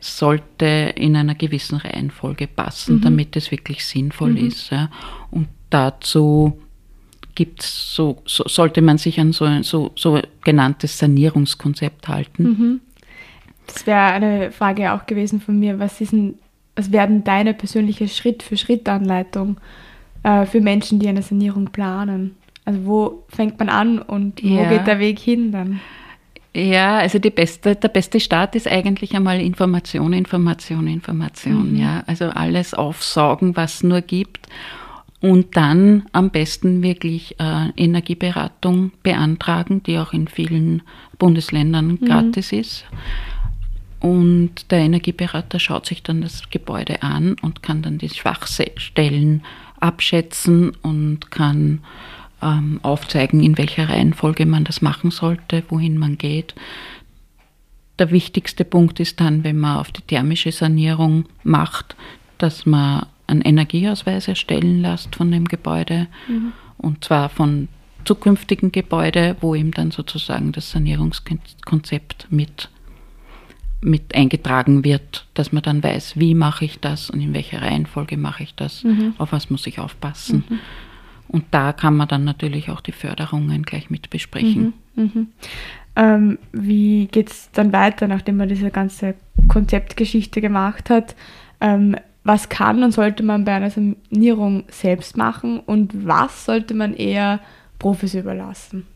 sollte 0.00 0.92
in 0.96 1.16
einer 1.16 1.34
gewissen 1.34 1.76
Reihenfolge 1.76 2.46
passen, 2.46 2.96
mhm. 2.96 3.00
damit 3.02 3.36
es 3.36 3.50
wirklich 3.50 3.84
sinnvoll 3.84 4.30
mhm. 4.30 4.46
ist. 4.48 4.70
Ja. 4.70 4.90
Und 5.30 5.48
dazu 5.70 6.58
gibt's 7.34 7.94
so, 7.94 8.22
so, 8.24 8.44
sollte 8.46 8.82
man 8.82 8.98
sich 8.98 9.20
an 9.20 9.32
so 9.32 9.44
ein 9.44 9.62
so, 9.62 9.92
so 9.96 10.20
genanntes 10.44 10.98
Sanierungskonzept 10.98 12.08
halten. 12.08 12.42
Mhm. 12.42 12.80
Das 13.66 13.86
wäre 13.86 14.00
eine 14.00 14.52
Frage 14.52 14.92
auch 14.92 15.06
gewesen 15.06 15.40
von 15.40 15.58
mir. 15.58 15.78
Was 15.78 16.00
ist 16.00 16.12
denn, 16.12 16.34
was 16.76 16.92
werden 16.92 17.24
deine 17.24 17.54
persönliche 17.54 18.08
Schritt-für-Schritt-Anleitung 18.08 19.58
äh, 20.22 20.46
für 20.46 20.60
Menschen, 20.60 20.98
die 20.98 21.08
eine 21.08 21.22
Sanierung 21.22 21.66
planen? 21.66 22.36
Also 22.64 22.86
wo 22.86 23.24
fängt 23.28 23.58
man 23.58 23.68
an 23.68 23.98
und 23.98 24.42
wo 24.42 24.62
ja. 24.62 24.68
geht 24.68 24.86
der 24.86 24.98
Weg 24.98 25.18
hin 25.18 25.52
dann? 25.52 25.80
Ja, 26.54 26.98
also 26.98 27.18
die 27.18 27.30
beste, 27.30 27.76
der 27.76 27.88
beste 27.88 28.20
Start 28.20 28.54
ist 28.54 28.68
eigentlich 28.68 29.16
einmal 29.16 29.40
Information, 29.40 30.12
Information, 30.12 30.86
Information. 30.86 31.72
Mhm. 31.72 31.78
Ja, 31.78 32.04
also 32.06 32.26
alles 32.26 32.74
aufsaugen, 32.74 33.56
was 33.56 33.82
nur 33.82 34.02
gibt. 34.02 34.48
Und 35.20 35.56
dann 35.56 36.04
am 36.12 36.30
besten 36.30 36.82
wirklich 36.82 37.36
äh, 37.38 37.68
Energieberatung 37.76 38.90
beantragen, 39.02 39.82
die 39.84 39.98
auch 39.98 40.12
in 40.12 40.26
vielen 40.26 40.82
Bundesländern 41.18 41.98
mhm. 42.00 42.04
gratis 42.04 42.52
ist. 42.52 42.84
Und 44.02 44.72
der 44.72 44.80
Energieberater 44.80 45.60
schaut 45.60 45.86
sich 45.86 46.02
dann 46.02 46.22
das 46.22 46.50
Gebäude 46.50 47.04
an 47.04 47.36
und 47.40 47.62
kann 47.62 47.82
dann 47.82 47.98
die 47.98 48.08
Schwachstellen 48.08 49.44
abschätzen 49.78 50.72
und 50.82 51.30
kann 51.30 51.82
ähm, 52.42 52.80
aufzeigen, 52.82 53.44
in 53.44 53.56
welcher 53.56 53.88
Reihenfolge 53.88 54.44
man 54.44 54.64
das 54.64 54.82
machen 54.82 55.12
sollte, 55.12 55.62
wohin 55.68 55.98
man 55.98 56.18
geht. 56.18 56.56
Der 58.00 58.10
wichtigste 58.10 58.64
Punkt 58.64 58.98
ist 58.98 59.20
dann, 59.20 59.44
wenn 59.44 59.58
man 59.58 59.78
auf 59.78 59.92
die 59.92 60.02
thermische 60.02 60.50
Sanierung 60.50 61.26
macht, 61.44 61.94
dass 62.38 62.66
man 62.66 63.06
einen 63.28 63.42
Energieausweis 63.42 64.26
erstellen 64.26 64.82
lässt 64.82 65.14
von 65.14 65.30
dem 65.30 65.46
Gebäude 65.46 66.08
mhm. 66.26 66.52
und 66.76 67.04
zwar 67.04 67.28
von 67.28 67.68
zukünftigen 68.04 68.72
Gebäude, 68.72 69.36
wo 69.40 69.54
ihm 69.54 69.70
dann 69.70 69.92
sozusagen 69.92 70.50
das 70.50 70.72
Sanierungskonzept 70.72 72.26
mit, 72.30 72.68
mit 73.82 74.14
eingetragen 74.14 74.84
wird, 74.84 75.26
dass 75.34 75.52
man 75.52 75.62
dann 75.62 75.82
weiß, 75.82 76.16
wie 76.16 76.34
mache 76.34 76.64
ich 76.64 76.80
das 76.80 77.10
und 77.10 77.20
in 77.20 77.34
welcher 77.34 77.62
Reihenfolge 77.62 78.16
mache 78.16 78.44
ich 78.44 78.54
das, 78.54 78.84
mhm. 78.84 79.14
auf 79.18 79.32
was 79.32 79.50
muss 79.50 79.66
ich 79.66 79.80
aufpassen. 79.80 80.44
Mhm. 80.48 80.58
Und 81.28 81.44
da 81.50 81.72
kann 81.72 81.96
man 81.96 82.08
dann 82.08 82.24
natürlich 82.24 82.70
auch 82.70 82.80
die 82.80 82.92
Förderungen 82.92 83.62
gleich 83.62 83.90
mit 83.90 84.10
besprechen. 84.10 84.74
Mhm, 84.94 85.10
mh. 85.14 85.26
ähm, 85.96 86.38
wie 86.52 87.06
geht 87.06 87.30
es 87.30 87.50
dann 87.52 87.72
weiter, 87.72 88.06
nachdem 88.06 88.36
man 88.36 88.48
diese 88.48 88.70
ganze 88.70 89.14
Konzeptgeschichte 89.48 90.40
gemacht 90.40 90.88
hat? 90.88 91.16
Ähm, 91.60 91.96
was 92.24 92.48
kann 92.48 92.84
und 92.84 92.92
sollte 92.92 93.24
man 93.24 93.44
bei 93.44 93.52
einer 93.52 93.70
Sanierung 93.70 94.64
selbst 94.68 95.16
machen 95.16 95.58
und 95.58 96.06
was 96.06 96.44
sollte 96.44 96.74
man 96.74 96.94
eher 96.94 97.40
Profis 97.78 98.14
überlassen? 98.14 98.86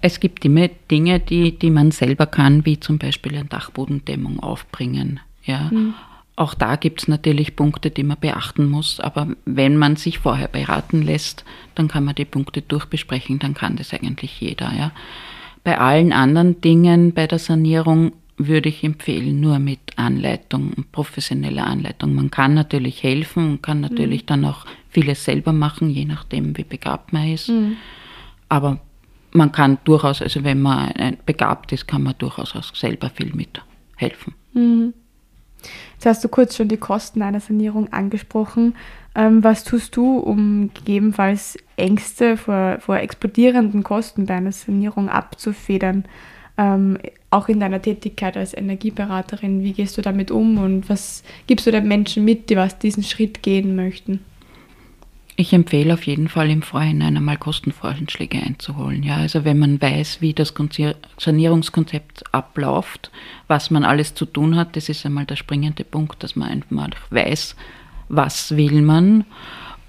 Es 0.00 0.20
gibt 0.20 0.44
immer 0.44 0.68
Dinge, 0.90 1.20
die, 1.20 1.58
die 1.58 1.70
man 1.70 1.90
selber 1.90 2.26
kann, 2.26 2.64
wie 2.64 2.80
zum 2.80 2.98
Beispiel 2.98 3.34
eine 3.36 3.44
Dachbodendämmung 3.44 4.40
aufbringen. 4.40 5.20
Ja? 5.44 5.70
Mhm. 5.70 5.94
Auch 6.36 6.54
da 6.54 6.76
gibt 6.76 7.02
es 7.02 7.08
natürlich 7.08 7.54
Punkte, 7.54 7.90
die 7.90 8.02
man 8.02 8.18
beachten 8.18 8.66
muss, 8.66 8.98
aber 8.98 9.28
wenn 9.44 9.76
man 9.76 9.96
sich 9.96 10.20
vorher 10.20 10.48
beraten 10.48 11.02
lässt, 11.02 11.44
dann 11.74 11.86
kann 11.86 12.04
man 12.04 12.14
die 12.14 12.24
Punkte 12.24 12.62
durchbesprechen, 12.62 13.38
dann 13.38 13.52
kann 13.52 13.76
das 13.76 13.92
eigentlich 13.92 14.40
jeder. 14.40 14.72
Ja. 14.72 14.92
Bei 15.64 15.78
allen 15.78 16.14
anderen 16.14 16.60
Dingen 16.62 17.12
bei 17.12 17.26
der 17.26 17.38
Sanierung 17.38 18.12
würde 18.38 18.70
ich 18.70 18.82
empfehlen, 18.82 19.38
nur 19.38 19.58
mit 19.58 19.80
Anleitung 19.96 20.72
und 20.72 20.92
professioneller 20.92 21.66
Anleitung. 21.66 22.14
Man 22.14 22.30
kann 22.30 22.54
natürlich 22.54 23.02
helfen 23.02 23.50
und 23.50 23.62
kann 23.62 23.82
natürlich 23.82 24.22
mhm. 24.22 24.26
dann 24.26 24.44
auch 24.46 24.64
vieles 24.88 25.24
selber 25.24 25.52
machen, 25.52 25.90
je 25.90 26.06
nachdem, 26.06 26.56
wie 26.56 26.64
begabt 26.64 27.12
man 27.12 27.28
ist. 27.28 27.50
Mhm. 27.50 27.76
Aber 28.48 28.80
man 29.32 29.52
kann 29.52 29.78
durchaus, 29.84 30.22
also 30.22 30.44
wenn 30.44 30.60
man 30.60 30.92
begabt 31.26 31.72
ist, 31.72 31.86
kann 31.86 32.02
man 32.02 32.14
durchaus 32.18 32.56
auch 32.56 32.74
selber 32.74 33.10
viel 33.10 33.32
mithelfen. 33.34 34.34
Mhm. 34.52 34.94
Jetzt 35.94 36.06
hast 36.06 36.24
du 36.24 36.28
kurz 36.28 36.56
schon 36.56 36.68
die 36.68 36.78
Kosten 36.78 37.22
einer 37.22 37.40
Sanierung 37.40 37.92
angesprochen. 37.92 38.74
Ähm, 39.14 39.44
was 39.44 39.64
tust 39.64 39.96
du, 39.96 40.18
um 40.18 40.70
gegebenenfalls 40.72 41.58
Ängste 41.76 42.36
vor, 42.36 42.78
vor 42.80 42.96
explodierenden 42.96 43.82
Kosten 43.82 44.26
bei 44.26 44.34
einer 44.34 44.52
Sanierung 44.52 45.08
abzufedern? 45.08 46.04
Ähm, 46.56 46.98
auch 47.30 47.48
in 47.48 47.60
deiner 47.60 47.82
Tätigkeit 47.82 48.36
als 48.36 48.56
Energieberaterin, 48.56 49.62
wie 49.62 49.72
gehst 49.72 49.96
du 49.98 50.02
damit 50.02 50.30
um 50.30 50.58
und 50.58 50.88
was 50.88 51.22
gibst 51.46 51.66
du 51.66 51.70
den 51.70 51.86
Menschen 51.86 52.24
mit, 52.24 52.50
die 52.50 52.56
was 52.56 52.78
diesen 52.78 53.02
Schritt 53.02 53.42
gehen 53.42 53.76
möchten? 53.76 54.20
Ich 55.40 55.54
empfehle 55.54 55.94
auf 55.94 56.06
jeden 56.06 56.28
Fall 56.28 56.50
im 56.50 56.60
Vorhinein 56.60 57.16
einmal 57.16 57.38
Kostenvoranschläge 57.38 58.36
einzuholen. 58.42 59.02
Ja, 59.02 59.16
also 59.16 59.42
wenn 59.42 59.58
man 59.58 59.80
weiß, 59.80 60.20
wie 60.20 60.34
das 60.34 60.52
Sanierungskonzept 61.16 62.24
abläuft, 62.34 63.10
was 63.48 63.70
man 63.70 63.82
alles 63.82 64.14
zu 64.14 64.26
tun 64.26 64.54
hat, 64.54 64.76
das 64.76 64.90
ist 64.90 65.06
einmal 65.06 65.24
der 65.24 65.36
springende 65.36 65.84
Punkt, 65.84 66.22
dass 66.22 66.36
man 66.36 66.50
einfach 66.50 67.00
weiß, 67.08 67.56
was 68.10 68.54
will 68.58 68.82
man 68.82 69.24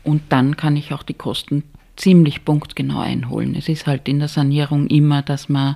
und 0.05 0.21
dann 0.29 0.55
kann 0.55 0.77
ich 0.77 0.93
auch 0.93 1.03
die 1.03 1.15
Kosten 1.15 1.63
ziemlich 1.97 2.45
punktgenau 2.45 3.01
einholen. 3.01 3.53
Es 3.53 3.67
ist 3.67 3.87
halt 3.87 4.07
in 4.07 4.19
der 4.19 4.29
Sanierung 4.29 4.87
immer, 4.87 5.21
dass 5.21 5.49
man 5.49 5.75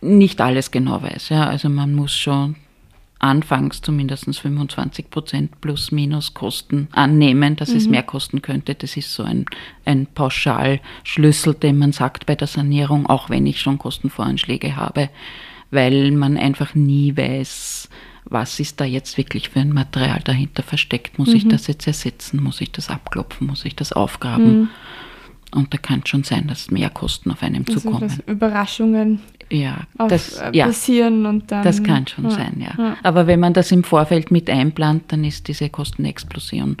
nicht 0.00 0.40
alles 0.40 0.72
genau 0.72 1.00
weiß. 1.00 1.28
Ja, 1.28 1.46
also 1.46 1.68
man 1.68 1.94
muss 1.94 2.16
schon 2.16 2.56
anfangs 3.18 3.80
zumindest 3.80 4.38
25 4.38 5.10
Prozent 5.10 5.60
plus 5.60 5.90
minus 5.90 6.34
Kosten 6.34 6.88
annehmen, 6.92 7.56
dass 7.56 7.70
mhm. 7.70 7.76
es 7.76 7.88
mehr 7.88 8.02
kosten 8.02 8.42
könnte. 8.42 8.74
Das 8.74 8.96
ist 8.96 9.12
so 9.12 9.22
ein, 9.22 9.46
ein 9.84 10.06
Pauschalschlüssel, 10.06 11.54
den 11.54 11.78
man 11.78 11.92
sagt 11.92 12.26
bei 12.26 12.34
der 12.34 12.46
Sanierung, 12.46 13.06
auch 13.06 13.30
wenn 13.30 13.46
ich 13.46 13.60
schon 13.60 13.78
Kostenvoranschläge 13.78 14.76
habe, 14.76 15.08
weil 15.70 16.10
man 16.12 16.36
einfach 16.36 16.74
nie 16.74 17.16
weiß, 17.16 17.88
was 18.28 18.60
ist 18.60 18.80
da 18.80 18.84
jetzt 18.84 19.16
wirklich 19.16 19.50
für 19.50 19.60
ein 19.60 19.72
Material 19.72 20.20
dahinter 20.22 20.62
versteckt. 20.62 21.18
Muss 21.18 21.28
mhm. 21.28 21.36
ich 21.36 21.48
das 21.48 21.68
jetzt 21.68 21.86
ersetzen? 21.86 22.42
Muss 22.42 22.60
ich 22.60 22.72
das 22.72 22.90
abklopfen? 22.90 23.46
Muss 23.46 23.64
ich 23.64 23.76
das 23.76 23.92
aufgraben? 23.92 24.60
Mhm. 24.60 24.68
Und 25.52 25.72
da 25.72 25.78
kann 25.78 26.02
es 26.04 26.10
schon 26.10 26.24
sein, 26.24 26.48
dass 26.48 26.70
mehr 26.70 26.90
Kosten 26.90 27.30
auf 27.30 27.42
einem 27.42 27.64
also 27.66 27.80
zukommen. 27.80 28.22
Überraschungen 28.26 29.20
ja, 29.50 29.86
auf, 29.98 30.08
das, 30.08 30.38
äh, 30.38 30.52
passieren 30.52 31.22
ja, 31.22 31.28
und 31.28 31.52
dann. 31.52 31.62
Das 31.62 31.82
kann 31.82 32.06
schon 32.06 32.24
ja, 32.24 32.30
sein, 32.30 32.56
ja. 32.58 32.74
ja. 32.76 32.96
Aber 33.02 33.26
wenn 33.26 33.40
man 33.40 33.52
das 33.52 33.70
im 33.70 33.84
Vorfeld 33.84 34.30
mit 34.30 34.50
einplant, 34.50 35.04
dann 35.08 35.24
ist 35.24 35.48
diese 35.48 35.68
Kostenexplosion 35.68 36.76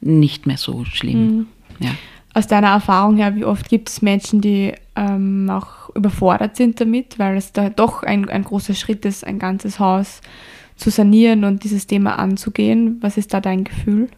nicht 0.00 0.46
mehr 0.46 0.56
so 0.56 0.84
schlimm. 0.84 1.36
Mhm. 1.36 1.46
Ja. 1.80 1.90
Aus 2.32 2.46
deiner 2.46 2.68
Erfahrung 2.68 3.16
her, 3.16 3.34
wie 3.34 3.44
oft 3.44 3.68
gibt 3.68 3.88
es 3.88 4.02
Menschen, 4.02 4.40
die 4.40 4.74
ähm, 4.94 5.48
auch 5.50 5.94
überfordert 5.94 6.56
sind 6.56 6.80
damit, 6.80 7.18
weil 7.18 7.36
es 7.36 7.52
da 7.52 7.70
doch 7.70 8.02
ein, 8.02 8.28
ein 8.28 8.44
großer 8.44 8.74
Schritt 8.74 9.04
ist, 9.04 9.26
ein 9.26 9.38
ganzes 9.38 9.78
Haus 9.78 10.20
zu 10.76 10.90
sanieren 10.90 11.44
und 11.44 11.64
dieses 11.64 11.86
Thema 11.86 12.18
anzugehen. 12.18 12.98
Was 13.00 13.16
ist 13.16 13.32
da 13.32 13.40
dein 13.40 13.64
Gefühl? 13.64 14.08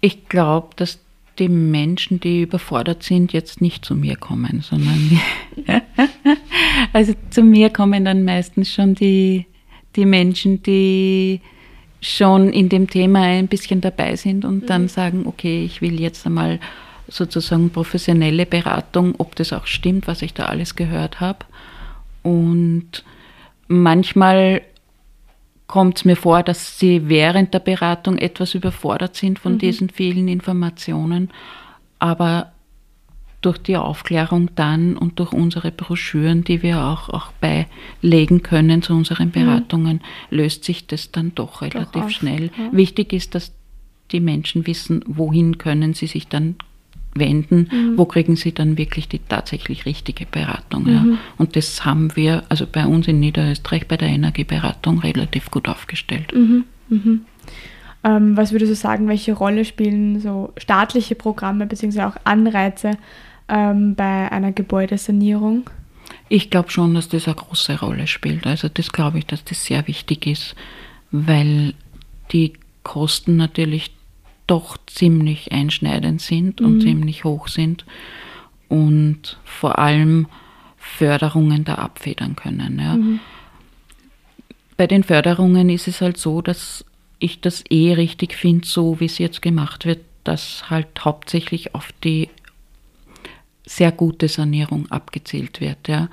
Ich 0.00 0.28
glaube, 0.28 0.68
dass 0.76 1.00
die 1.38 1.48
Menschen, 1.48 2.20
die 2.20 2.42
überfordert 2.42 3.02
sind, 3.02 3.32
jetzt 3.32 3.60
nicht 3.60 3.84
zu 3.84 3.94
mir 3.94 4.16
kommen, 4.16 4.62
sondern 4.62 5.20
also 6.92 7.14
zu 7.30 7.42
mir 7.42 7.70
kommen 7.70 8.04
dann 8.04 8.24
meistens 8.24 8.72
schon 8.72 8.94
die, 8.94 9.46
die 9.96 10.06
Menschen, 10.06 10.62
die 10.62 11.40
schon 12.00 12.52
in 12.52 12.68
dem 12.68 12.88
Thema 12.88 13.22
ein 13.22 13.48
bisschen 13.48 13.80
dabei 13.80 14.16
sind 14.16 14.44
und 14.44 14.62
mhm. 14.62 14.66
dann 14.66 14.88
sagen, 14.88 15.26
okay, 15.26 15.64
ich 15.64 15.80
will 15.80 16.00
jetzt 16.00 16.26
einmal 16.26 16.60
sozusagen 17.08 17.70
professionelle 17.70 18.46
Beratung, 18.46 19.14
ob 19.18 19.34
das 19.36 19.52
auch 19.52 19.66
stimmt, 19.66 20.06
was 20.06 20.22
ich 20.22 20.34
da 20.34 20.46
alles 20.46 20.76
gehört 20.76 21.20
habe. 21.20 21.38
Und 22.22 23.04
manchmal 23.66 24.62
kommt 25.68 25.98
es 25.98 26.04
mir 26.04 26.16
vor, 26.16 26.42
dass 26.42 26.78
sie 26.78 27.08
während 27.08 27.54
der 27.54 27.60
Beratung 27.60 28.18
etwas 28.18 28.54
überfordert 28.54 29.14
sind 29.14 29.38
von 29.38 29.54
mhm. 29.54 29.58
diesen 29.58 29.90
vielen 29.90 30.26
Informationen, 30.26 31.30
aber 32.00 32.52
durch 33.40 33.58
die 33.58 33.76
Aufklärung 33.76 34.50
dann 34.56 34.96
und 34.96 35.20
durch 35.20 35.32
unsere 35.32 35.70
Broschüren, 35.70 36.42
die 36.42 36.62
wir 36.62 36.82
auch, 36.82 37.08
auch 37.08 37.30
beilegen 37.32 38.42
können 38.42 38.82
zu 38.82 38.94
unseren 38.94 39.28
mhm. 39.28 39.32
Beratungen, 39.32 39.96
mhm. 40.30 40.36
löst 40.36 40.64
sich 40.64 40.86
das 40.88 41.12
dann 41.12 41.34
doch 41.34 41.62
relativ 41.62 42.02
doch 42.02 42.10
schnell. 42.10 42.50
Ja. 42.56 42.72
Wichtig 42.72 43.12
ist, 43.12 43.34
dass 43.34 43.52
die 44.10 44.20
Menschen 44.20 44.66
wissen, 44.66 45.04
wohin 45.06 45.58
können 45.58 45.94
sie 45.94 46.06
sich 46.06 46.26
dann 46.28 46.56
wenden, 47.18 47.68
mhm. 47.70 47.98
wo 47.98 48.04
kriegen 48.04 48.36
sie 48.36 48.52
dann 48.52 48.78
wirklich 48.78 49.08
die 49.08 49.20
tatsächlich 49.20 49.86
richtige 49.86 50.26
Beratung. 50.26 50.84
Mhm. 50.84 50.92
Ja. 50.92 51.04
Und 51.36 51.56
das 51.56 51.84
haben 51.84 52.14
wir 52.16 52.44
also 52.48 52.66
bei 52.70 52.86
uns 52.86 53.08
in 53.08 53.20
Niederösterreich 53.20 53.86
bei 53.88 53.96
der 53.96 54.08
Energieberatung 54.08 54.98
relativ 55.00 55.50
gut 55.50 55.68
aufgestellt. 55.68 56.32
Mhm. 56.34 56.64
mhm. 56.88 57.20
Ähm, 58.04 58.36
was 58.36 58.52
würdest 58.52 58.70
du 58.70 58.76
sagen, 58.76 59.08
welche 59.08 59.32
Rolle 59.32 59.64
spielen 59.64 60.20
so 60.20 60.52
staatliche 60.56 61.16
Programme 61.16 61.66
bzw. 61.66 62.02
auch 62.02 62.16
Anreize 62.22 62.92
ähm, 63.48 63.96
bei 63.96 64.30
einer 64.30 64.52
Gebäudesanierung? 64.52 65.68
Ich 66.28 66.50
glaube 66.50 66.70
schon, 66.70 66.94
dass 66.94 67.08
das 67.08 67.26
eine 67.26 67.34
große 67.34 67.80
Rolle 67.80 68.06
spielt. 68.06 68.46
Also 68.46 68.68
das 68.68 68.92
glaube 68.92 69.18
ich, 69.18 69.26
dass 69.26 69.44
das 69.44 69.64
sehr 69.64 69.86
wichtig 69.88 70.26
ist, 70.26 70.54
weil 71.10 71.74
die 72.32 72.52
Kosten 72.82 73.36
natürlich 73.36 73.90
doch 74.48 74.76
ziemlich 74.86 75.52
einschneidend 75.52 76.20
sind 76.20 76.60
und 76.60 76.76
mhm. 76.76 76.80
ziemlich 76.80 77.24
hoch 77.24 77.46
sind 77.46 77.84
und 78.68 79.38
vor 79.44 79.78
allem 79.78 80.26
Förderungen 80.76 81.64
da 81.64 81.76
abfedern 81.76 82.34
können. 82.34 82.80
Ja. 82.80 82.94
Mhm. 82.94 83.20
Bei 84.76 84.86
den 84.86 85.04
Förderungen 85.04 85.70
ist 85.70 85.88
es 85.88 86.00
halt 86.00 86.18
so, 86.18 86.40
dass 86.42 86.84
ich 87.18 87.40
das 87.40 87.64
eh 87.68 87.92
richtig 87.94 88.34
finde, 88.34 88.66
so 88.66 89.00
wie 89.00 89.06
es 89.06 89.18
jetzt 89.18 89.42
gemacht 89.42 89.86
wird, 89.86 90.00
dass 90.24 90.70
halt 90.70 90.88
hauptsächlich 91.04 91.74
auf 91.74 91.90
die 92.04 92.28
sehr 93.66 93.92
gute 93.92 94.28
Sanierung 94.28 94.90
abgezielt 94.90 95.60
wird. 95.60 95.88
Ja. 95.88 96.08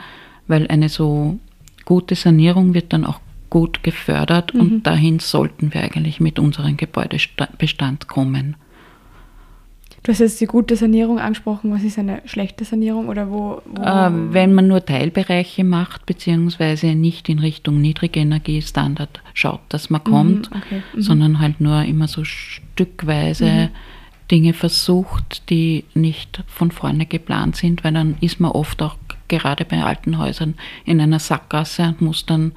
Weil 0.47 0.67
eine 0.67 0.89
so 0.89 1.39
gute 1.85 2.15
Sanierung 2.15 2.73
wird 2.73 2.91
dann 2.91 3.05
auch 3.05 3.19
gut 3.55 3.83
gefördert 3.83 4.53
mhm. 4.53 4.59
und 4.59 4.83
dahin 4.83 5.19
sollten 5.19 5.73
wir 5.73 5.81
eigentlich 5.81 6.19
mit 6.19 6.39
unserem 6.39 6.75
Gebäudebestand 6.75 8.09
kommen. 8.09 8.57
Du 10.03 10.11
hast 10.11 10.19
jetzt 10.19 10.41
die 10.41 10.45
gute 10.45 10.75
Sanierung 10.75 11.19
angesprochen. 11.19 11.71
Was 11.71 11.83
ist 11.83 11.97
eine 11.97 12.21
schlechte 12.25 12.65
Sanierung 12.65 13.07
oder 13.07 13.31
wo? 13.31 13.61
wo 13.65 13.81
ähm, 13.81 14.33
wenn 14.33 14.53
man 14.53 14.67
nur 14.67 14.83
Teilbereiche 14.83 15.63
macht, 15.63 16.05
beziehungsweise 16.05 16.95
nicht 16.95 17.29
in 17.29 17.39
Richtung 17.39 17.79
Niedrigenergiestandard 17.79 19.21
schaut, 19.33 19.61
dass 19.69 19.89
man 19.89 20.01
mhm, 20.05 20.11
kommt, 20.11 20.51
okay. 20.51 20.83
mhm. 20.93 21.01
sondern 21.01 21.39
halt 21.39 21.61
nur 21.61 21.81
immer 21.83 22.09
so 22.09 22.25
stückweise 22.25 23.45
mhm. 23.45 23.69
Dinge 24.31 24.51
versucht, 24.51 25.49
die 25.49 25.85
nicht 25.93 26.43
von 26.47 26.71
vorne 26.71 27.05
geplant 27.05 27.55
sind, 27.55 27.85
weil 27.85 27.93
dann 27.93 28.17
ist 28.19 28.41
man 28.41 28.51
oft 28.51 28.81
auch 28.81 28.97
gerade 29.29 29.63
bei 29.63 29.81
alten 29.81 30.17
Häusern 30.17 30.55
in 30.83 30.99
einer 30.99 31.19
Sackgasse 31.19 31.83
und 31.83 32.01
muss 32.01 32.25
dann 32.25 32.51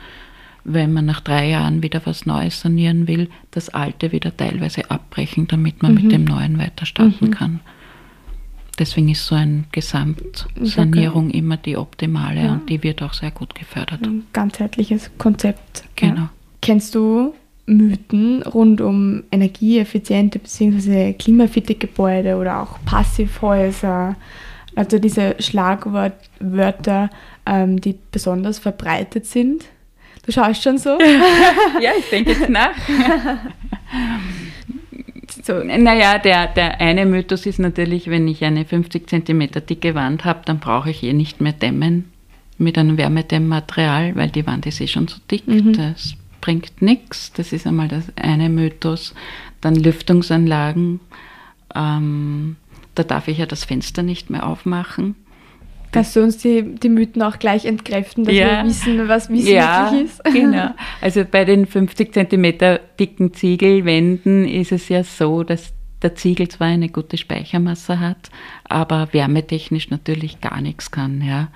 wenn 0.73 0.93
man 0.93 1.07
nach 1.07 1.21
drei 1.21 1.49
Jahren 1.49 1.83
wieder 1.83 2.01
was 2.05 2.27
Neues 2.27 2.61
sanieren 2.61 3.09
will, 3.09 3.29
das 3.51 3.71
Alte 3.71 4.13
wieder 4.13 4.37
teilweise 4.37 4.91
abbrechen, 4.91 5.49
damit 5.49 5.83
man 5.83 5.95
mhm. 5.95 6.03
mit 6.03 6.13
dem 6.13 6.25
Neuen 6.25 6.59
weiter 6.59 6.87
starten 6.87 7.27
mhm. 7.27 7.31
kann. 7.31 7.61
Deswegen 8.79 9.09
ist 9.09 9.27
so 9.27 9.35
eine 9.35 9.65
Gesamtsanierung 9.73 11.31
immer 11.31 11.57
die 11.57 11.77
optimale 11.77 12.45
ja. 12.45 12.53
und 12.53 12.71
die 12.71 12.83
wird 12.83 13.03
auch 13.03 13.13
sehr 13.13 13.33
gut 13.33 13.55
gefördert. 13.55 14.03
Ein 14.03 14.25
ganzheitliches 14.33 15.11
Konzept. 15.19 15.85
Genau. 15.97 16.15
Ja. 16.15 16.31
Kennst 16.61 16.95
du 16.95 17.35
Mythen 17.67 18.43
rund 18.43 18.81
um 18.81 19.25
energieeffiziente 19.33 20.39
bzw. 20.39 21.15
klimafitte 21.15 21.75
Gebäude 21.75 22.37
oder 22.37 22.63
auch 22.63 22.79
Passivhäuser? 22.85 24.15
Also 24.77 25.01
diese 25.01 25.35
Schlagwörter, 25.41 27.11
ähm, 27.47 27.81
die 27.81 27.99
besonders 28.13 28.61
verbreitet 28.61 29.27
sind? 29.27 29.65
Du 30.29 30.33
schaust 30.33 30.63
schon 30.63 30.77
so. 30.77 30.91
ja, 31.81 31.93
ich 31.99 32.11
denke 32.11 32.33
jetzt 32.33 32.51
nach. 32.51 32.77
so, 35.43 35.55
naja, 35.65 36.19
der, 36.19 36.49
der 36.49 36.83
eine 36.83 37.07
Mythos 37.07 37.47
ist 37.47 37.59
natürlich, 37.59 38.11
wenn 38.11 38.29
ich 38.29 38.45
eine 38.45 38.67
50 38.67 39.09
cm 39.09 39.49
dicke 39.67 39.95
Wand 39.95 40.27
habe, 40.27 40.41
dann 40.45 40.59
brauche 40.59 40.91
ich 40.91 41.03
eh 41.03 41.15
nicht 41.15 41.41
mehr 41.41 41.55
dämmen 41.55 42.13
mit 42.59 42.77
einem 42.77 42.99
Wärmedämmmaterial, 42.99 44.17
weil 44.17 44.29
die 44.29 44.47
Wand 44.47 44.67
ist 44.67 44.83
eh 44.83 44.87
schon 44.87 45.09
so 45.09 45.17
dick. 45.31 45.49
Mhm. 45.49 45.73
Das 45.73 46.13
bringt 46.43 46.83
nichts. 46.83 47.33
Das 47.33 47.55
ist 47.55 47.67
einmal 47.67 47.89
das 47.89 48.05
eine 48.17 48.51
Mythos. 48.51 49.15
Dann 49.63 49.77
Lüftungsanlagen. 49.77 51.01
Ähm, 51.75 52.57
da 52.95 53.03
darf 53.03 53.29
ich 53.29 53.39
ja 53.39 53.47
das 53.47 53.65
Fenster 53.65 54.03
nicht 54.03 54.29
mehr 54.29 54.47
aufmachen. 54.47 55.15
Kannst 55.93 56.17
du 56.17 56.23
uns 56.23 56.39
die, 56.39 56.75
die 56.75 56.89
Mythen 56.89 57.23
auch 57.23 57.39
gleich 57.39 57.65
entkräften, 57.65 58.25
dass 58.25 58.35
ja. 58.35 58.63
wir 58.63 58.69
wissen, 58.69 59.09
was 59.09 59.31
Wissen 59.31 59.53
ja, 59.53 59.91
wirklich 59.91 60.11
ist? 60.11 60.25
genau. 60.25 60.71
Also 61.01 61.25
bei 61.25 61.45
den 61.45 61.67
50 61.67 62.13
cm 62.13 62.79
dicken 62.99 63.33
Ziegelwänden 63.33 64.47
ist 64.47 64.73
es 64.73 64.89
ja 64.89 65.03
so, 65.05 65.43
dass 65.43 65.73
der 66.03 66.15
Ziegel 66.15 66.49
zwar 66.49 66.69
eine 66.69 66.89
gute 66.89 67.17
Speichermasse 67.17 68.01
hat, 68.01 68.31
aber 68.65 69.09
wärmetechnisch 69.13 69.91
natürlich 69.91 70.41
gar 70.41 70.61
nichts 70.61 70.91
kann. 70.91 71.23
Ja. 71.23 71.49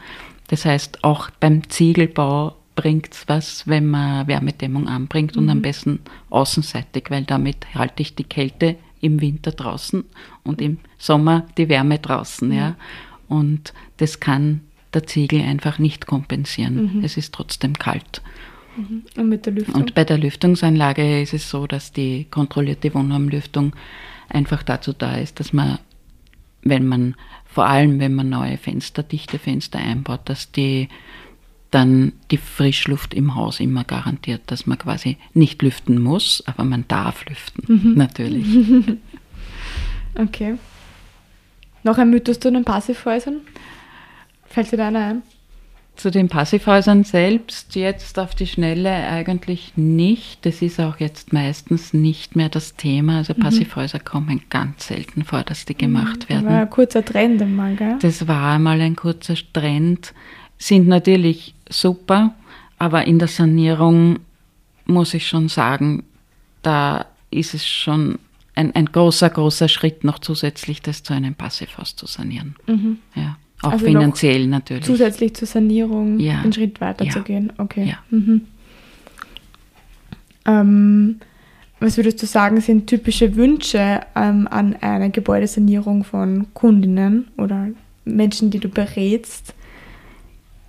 Das 0.49 0.65
heißt, 0.65 1.05
auch 1.05 1.31
beim 1.41 1.69
Ziegelbau 1.69 2.57
bringt 2.75 3.13
es 3.13 3.25
was, 3.27 3.67
wenn 3.67 3.87
man 3.87 4.27
Wärmedämmung 4.27 4.89
anbringt 4.89 5.37
mhm. 5.37 5.43
und 5.43 5.51
am 5.51 5.59
mhm. 5.59 5.63
besten 5.63 6.01
außenseitig, 6.31 7.05
weil 7.11 7.25
damit 7.25 7.75
halte 7.75 8.03
ich 8.03 8.15
die 8.15 8.25
Kälte 8.25 8.77
im 9.01 9.21
Winter 9.21 9.51
draußen 9.51 10.05
und 10.45 10.61
im 10.63 10.79
Sommer 10.97 11.47
die 11.59 11.69
Wärme 11.69 11.99
draußen. 11.99 12.49
Mhm. 12.49 12.55
Ja. 12.55 12.77
Und 13.33 13.73
das 13.97 14.21
kann 14.21 14.61
der 14.93 15.07
Ziegel 15.07 15.41
einfach 15.41 15.79
nicht 15.79 16.07
kompensieren. 16.07 16.97
Mhm. 16.97 17.05
Es 17.05 17.17
ist 17.17 17.33
trotzdem 17.33 17.79
kalt. 17.79 18.21
Mhm. 18.77 19.05
Und 19.17 19.29
mit 19.31 19.47
der 19.47 19.55
Lüftung? 19.55 19.75
Und 19.75 19.95
bei 19.95 20.05
der 20.05 20.19
Lüftungsanlage 20.19 21.23
ist 21.23 21.33
es 21.33 21.49
so, 21.49 21.67
dass 21.67 21.93
die 21.93 22.27
kontrollierte 22.31 22.93
Wohnraumlüftung 22.93 23.75
einfach 24.29 24.63
dazu 24.63 24.93
da 24.93 25.17
ist, 25.17 25.41
dass 25.41 25.55
man, 25.55 25.79
wenn 26.63 26.87
man, 26.87 27.15
vor 27.47 27.67
allem 27.67 28.01
wenn 28.01 28.15
man 28.15 28.29
neue 28.29 28.59
Fenster, 28.59 29.03
dichte 29.03 29.39
Fenster 29.39 29.79
einbaut, 29.79 30.21
dass 30.27 30.53
die 30.53 30.89
dann 31.71 32.13
die 32.31 32.37
Frischluft 32.37 33.15
im 33.15 33.35
Haus 33.35 33.59
immer 33.59 33.85
garantiert, 33.85 34.43
dass 34.49 34.67
man 34.67 34.77
quasi 34.77 35.17
nicht 35.33 35.63
lüften 35.63 36.03
muss, 36.03 36.43
aber 36.45 36.65
man 36.65 36.85
darf 36.87 37.25
lüften, 37.25 37.65
mhm. 37.67 37.95
natürlich. 37.95 38.47
okay. 40.17 40.59
Noch 41.83 41.99
ein 41.99 42.11
Mythos 42.11 42.39
zu 42.39 42.51
den 42.51 42.65
Passivhäusern? 42.65 43.41
Fällt 44.47 44.73
dir 44.73 44.77
da 44.77 44.89
einer 44.89 45.07
ein? 45.07 45.23
Zu 45.97 46.11
den 46.11 46.29
Passivhäusern 46.29 47.05
selbst 47.05 47.75
jetzt 47.75 48.19
auf 48.19 48.35
die 48.35 48.47
Schnelle 48.47 48.91
eigentlich 48.91 49.73
nicht. 49.77 50.47
Das 50.47 50.63
ist 50.63 50.81
auch 50.81 50.99
jetzt 50.99 51.33
meistens 51.33 51.93
nicht 51.93 52.35
mehr 52.35 52.49
das 52.49 52.77
Thema. 52.77 53.19
Also 53.19 53.35
mhm. 53.37 53.41
Passivhäuser 53.41 53.99
mhm. 53.99 54.05
kommen 54.05 54.43
ganz 54.49 54.89
selten 54.89 55.25
vor, 55.25 55.43
dass 55.43 55.65
die 55.67 55.77
gemacht 55.77 56.29
werden. 56.29 56.45
Das 56.45 56.53
war 56.53 56.61
ein 56.63 56.71
kurzer 56.71 57.05
Trend 57.05 57.43
einmal, 57.43 57.77
gell? 57.77 57.99
Das 58.01 58.27
war 58.27 58.55
einmal 58.55 58.81
ein 58.81 58.97
kurzer 58.97 59.35
Trend. 59.53 60.15
Sind 60.57 60.89
natürlich 60.89 61.55
super, 61.69 62.35
aber 62.79 63.07
in 63.07 63.19
der 63.19 63.29
Sanierung 63.29 64.21
muss 64.87 65.15
ich 65.15 65.27
schon 65.27 65.49
sagen, 65.49 66.05
da 66.63 67.07
ist 67.31 67.55
es 67.55 67.67
schon 67.67 68.19
ein, 68.55 68.75
ein 68.75 68.87
großer, 68.87 69.31
großer 69.31 69.69
Schritt 69.69 70.05
noch 70.05 70.19
zusätzlich, 70.19 70.83
das 70.83 71.03
zu 71.03 71.13
einem 71.13 71.35
Passivhaus 71.35 71.97
zu 71.97 72.07
sanieren. 72.07 72.57
Mhm. 72.67 72.99
Ja, 73.15 73.37
auch 73.63 73.73
also 73.73 73.87
finanziell 73.87 74.47
natürlich. 74.47 74.85
Zusätzlich 74.85 75.35
zur 75.35 75.49
Sanierung 75.49 76.19
ja. 76.19 76.41
einen 76.41 76.53
Schritt 76.53 76.81
weiter 76.81 77.05
ja. 77.05 77.13
zu 77.13 77.23
gehen. 77.23 77.53
Okay. 77.59 77.89
Ja. 77.89 77.99
Mhm. 78.11 78.43
Ähm, 80.45 81.21
was 81.81 81.97
würdest 81.97 82.23
du 82.23 82.27
sagen, 82.27 82.61
sind 82.61 82.87
typische 82.87 83.35
Wünsche 83.37 84.01
ähm, 84.15 84.47
an 84.51 84.77
eine 84.81 85.11
Gebäudesanierung 85.11 86.05
von 86.05 86.47
Kundinnen 86.55 87.29
oder 87.37 87.69
Menschen, 88.05 88.51
die 88.51 88.61
du 88.61 88.69
berätst? 88.69 89.55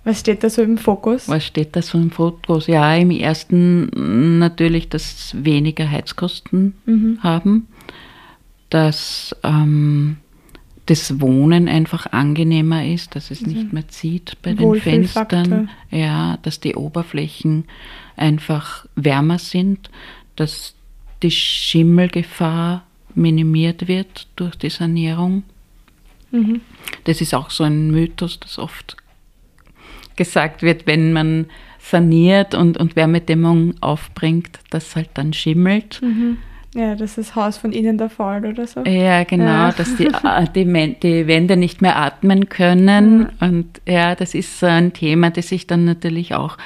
Was 0.04 0.20
steht 0.20 0.44
da 0.44 0.50
so 0.50 0.62
im 0.62 0.76
Fokus? 0.76 1.28
Was 1.28 1.46
steht 1.46 1.74
da 1.74 1.82
so 1.82 1.96
im 1.98 2.10
Fokus? 2.10 2.66
Ja, 2.66 2.94
im 2.94 3.10
ersten 3.10 4.38
natürlich, 4.38 4.88
dass 4.90 5.34
weniger 5.42 5.90
Heizkosten 5.90 6.74
mhm. 6.84 7.18
haben, 7.22 7.68
dass 8.68 9.34
ähm, 9.42 10.18
das 10.86 11.20
Wohnen 11.20 11.68
einfach 11.68 12.12
angenehmer 12.12 12.86
ist, 12.86 13.16
dass 13.16 13.30
es 13.30 13.40
mhm. 13.40 13.52
nicht 13.52 13.72
mehr 13.72 13.88
zieht 13.88 14.36
bei 14.42 14.52
den 14.52 14.74
Fenstern, 14.74 15.70
ja, 15.90 16.38
dass 16.42 16.60
die 16.60 16.74
Oberflächen 16.74 17.64
einfach 18.16 18.86
wärmer 18.94 19.38
sind, 19.38 19.90
dass 20.36 20.74
die 21.22 21.30
Schimmelgefahr 21.30 22.84
minimiert 23.14 23.88
wird 23.88 24.26
durch 24.36 24.56
die 24.56 24.68
Sanierung. 24.68 25.44
Mhm. 26.30 26.60
Das 27.04 27.22
ist 27.22 27.34
auch 27.34 27.48
so 27.48 27.64
ein 27.64 27.90
Mythos, 27.90 28.38
das 28.40 28.58
oft 28.58 28.96
gesagt 30.16 30.62
wird, 30.62 30.86
wenn 30.86 31.12
man 31.12 31.46
saniert 31.78 32.54
und, 32.54 32.78
und 32.78 32.96
Wärmedämmung 32.96 33.74
aufbringt, 33.80 34.58
dass 34.70 34.96
halt 34.96 35.10
dann 35.14 35.32
schimmelt. 35.32 36.00
Mhm. 36.02 36.38
Ja, 36.74 36.96
dass 36.96 37.14
das 37.14 37.36
Haus 37.36 37.56
von 37.56 37.70
innen 37.72 37.98
da 37.98 38.08
fällt 38.08 38.44
oder 38.44 38.66
so. 38.66 38.82
Ja, 38.82 39.22
genau, 39.22 39.44
ja. 39.44 39.72
dass 39.72 39.94
die, 39.96 40.06
äh, 40.06 40.46
die, 40.54 40.96
die, 41.00 41.26
Wände 41.28 41.56
nicht 41.56 41.82
mehr 41.82 41.96
atmen 41.96 42.48
können. 42.48 43.18
Mhm. 43.18 43.28
Und 43.40 43.80
ja, 43.86 44.16
das 44.16 44.34
ist 44.34 44.58
so 44.58 44.66
ein 44.66 44.92
Thema, 44.92 45.30
das 45.30 45.48
sich 45.48 45.68
dann 45.68 45.84
natürlich 45.84 46.34
auch 46.34 46.58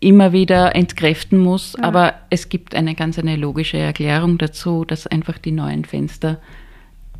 immer 0.00 0.32
wieder 0.32 0.74
entkräften 0.74 1.38
muss. 1.38 1.74
Ja. 1.76 1.84
Aber 1.84 2.14
es 2.30 2.48
gibt 2.48 2.74
eine 2.74 2.94
ganz 2.94 3.18
eine 3.18 3.36
logische 3.36 3.76
Erklärung 3.76 4.38
dazu, 4.38 4.86
dass 4.86 5.06
einfach 5.06 5.36
die 5.36 5.52
neuen 5.52 5.84
Fenster 5.84 6.38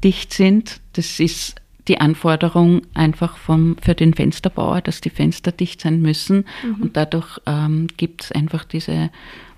dicht 0.02 0.32
sind. 0.32 0.80
Das 0.94 1.20
ist 1.20 1.56
die 1.88 2.00
Anforderung 2.00 2.82
einfach 2.94 3.36
vom, 3.36 3.76
für 3.80 3.94
den 3.94 4.14
Fensterbauer, 4.14 4.80
dass 4.80 5.00
die 5.00 5.10
Fenster 5.10 5.52
dicht 5.52 5.80
sein 5.80 6.02
müssen. 6.02 6.44
Mhm. 6.64 6.82
Und 6.82 6.96
dadurch 6.96 7.40
ähm, 7.46 7.86
gibt 7.96 8.24
es 8.24 8.32
einfach 8.32 8.64
diese 8.64 9.10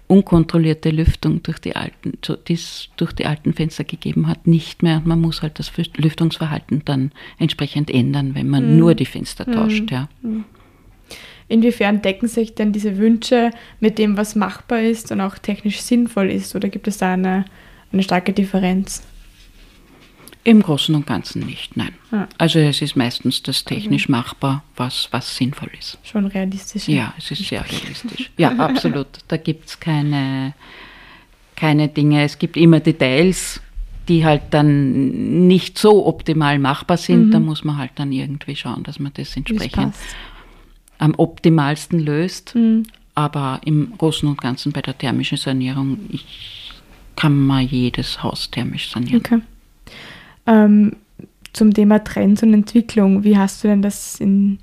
unkontrollierte 0.08 0.90
Lüftung 0.90 1.42
durch 1.42 1.58
die 1.58 1.76
alten, 1.76 2.18
die 2.48 2.54
es 2.54 2.88
durch 2.96 3.12
die 3.12 3.26
alten 3.26 3.52
Fenster 3.52 3.84
gegeben 3.84 4.26
hat, 4.26 4.46
nicht 4.46 4.82
mehr. 4.82 4.96
Und 4.96 5.06
man 5.06 5.20
muss 5.20 5.42
halt 5.42 5.58
das 5.58 5.70
Lüftungsverhalten 5.96 6.82
dann 6.84 7.12
entsprechend 7.38 7.90
ändern, 7.90 8.34
wenn 8.34 8.48
man 8.48 8.72
mhm. 8.72 8.78
nur 8.78 8.94
die 8.94 9.06
Fenster 9.06 9.44
tauscht. 9.44 9.82
Mhm. 9.82 9.88
Ja. 9.90 10.08
Mhm. 10.22 10.44
Inwiefern 11.48 12.02
decken 12.02 12.28
sich 12.28 12.54
denn 12.54 12.72
diese 12.72 12.98
Wünsche 12.98 13.50
mit 13.80 13.98
dem, 13.98 14.16
was 14.18 14.34
machbar 14.34 14.82
ist 14.82 15.12
und 15.12 15.20
auch 15.20 15.38
technisch 15.38 15.80
sinnvoll 15.80 16.30
ist? 16.30 16.54
Oder 16.54 16.68
gibt 16.68 16.88
es 16.88 16.98
da 16.98 17.14
eine, 17.14 17.46
eine 17.90 18.02
starke 18.02 18.34
Differenz? 18.34 19.02
Im 20.48 20.62
Großen 20.62 20.94
und 20.94 21.06
Ganzen 21.06 21.44
nicht, 21.44 21.76
nein. 21.76 21.92
Ja. 22.10 22.26
Also 22.38 22.58
es 22.58 22.80
ist 22.80 22.96
meistens 22.96 23.42
das 23.42 23.64
technisch 23.64 24.08
mhm. 24.08 24.12
machbar, 24.12 24.64
was, 24.76 25.08
was 25.10 25.36
sinnvoll 25.36 25.70
ist. 25.78 25.98
Schon 26.04 26.24
realistisch. 26.24 26.88
Ja, 26.88 27.12
es 27.18 27.30
ist 27.30 27.44
sehr 27.44 27.62
realistisch. 27.70 28.30
Ja, 28.38 28.52
absolut. 28.52 29.08
Da 29.28 29.36
gibt 29.36 29.68
es 29.68 29.78
keine, 29.78 30.54
keine 31.54 31.88
Dinge. 31.88 32.22
Es 32.24 32.38
gibt 32.38 32.56
immer 32.56 32.80
Details, 32.80 33.60
die 34.08 34.24
halt 34.24 34.40
dann 34.52 35.46
nicht 35.48 35.76
so 35.76 36.06
optimal 36.06 36.58
machbar 36.58 36.96
sind. 36.96 37.26
Mhm. 37.26 37.30
Da 37.30 37.40
muss 37.40 37.62
man 37.62 37.76
halt 37.76 37.92
dann 37.96 38.10
irgendwie 38.10 38.56
schauen, 38.56 38.84
dass 38.84 38.98
man 38.98 39.12
das 39.12 39.36
entsprechend 39.36 39.94
am 40.96 41.14
optimalsten 41.14 42.00
löst. 42.00 42.54
Mhm. 42.54 42.84
Aber 43.14 43.60
im 43.66 43.92
Großen 43.98 44.26
und 44.26 44.40
Ganzen 44.40 44.72
bei 44.72 44.80
der 44.80 44.96
thermischen 44.96 45.36
Sanierung 45.36 45.98
ich, 46.08 46.72
kann 47.16 47.38
man 47.38 47.66
jedes 47.66 48.22
Haus 48.22 48.50
thermisch 48.50 48.90
sanieren. 48.90 49.20
Okay. 49.20 49.40
Ähm, 50.48 50.96
zum 51.52 51.74
Thema 51.74 52.02
Trends 52.02 52.42
und 52.42 52.54
Entwicklung, 52.54 53.24
wie 53.24 53.36
hast 53.36 53.62
du 53.62 53.68
denn 53.68 53.82
das 53.82 54.20
in 54.20 54.58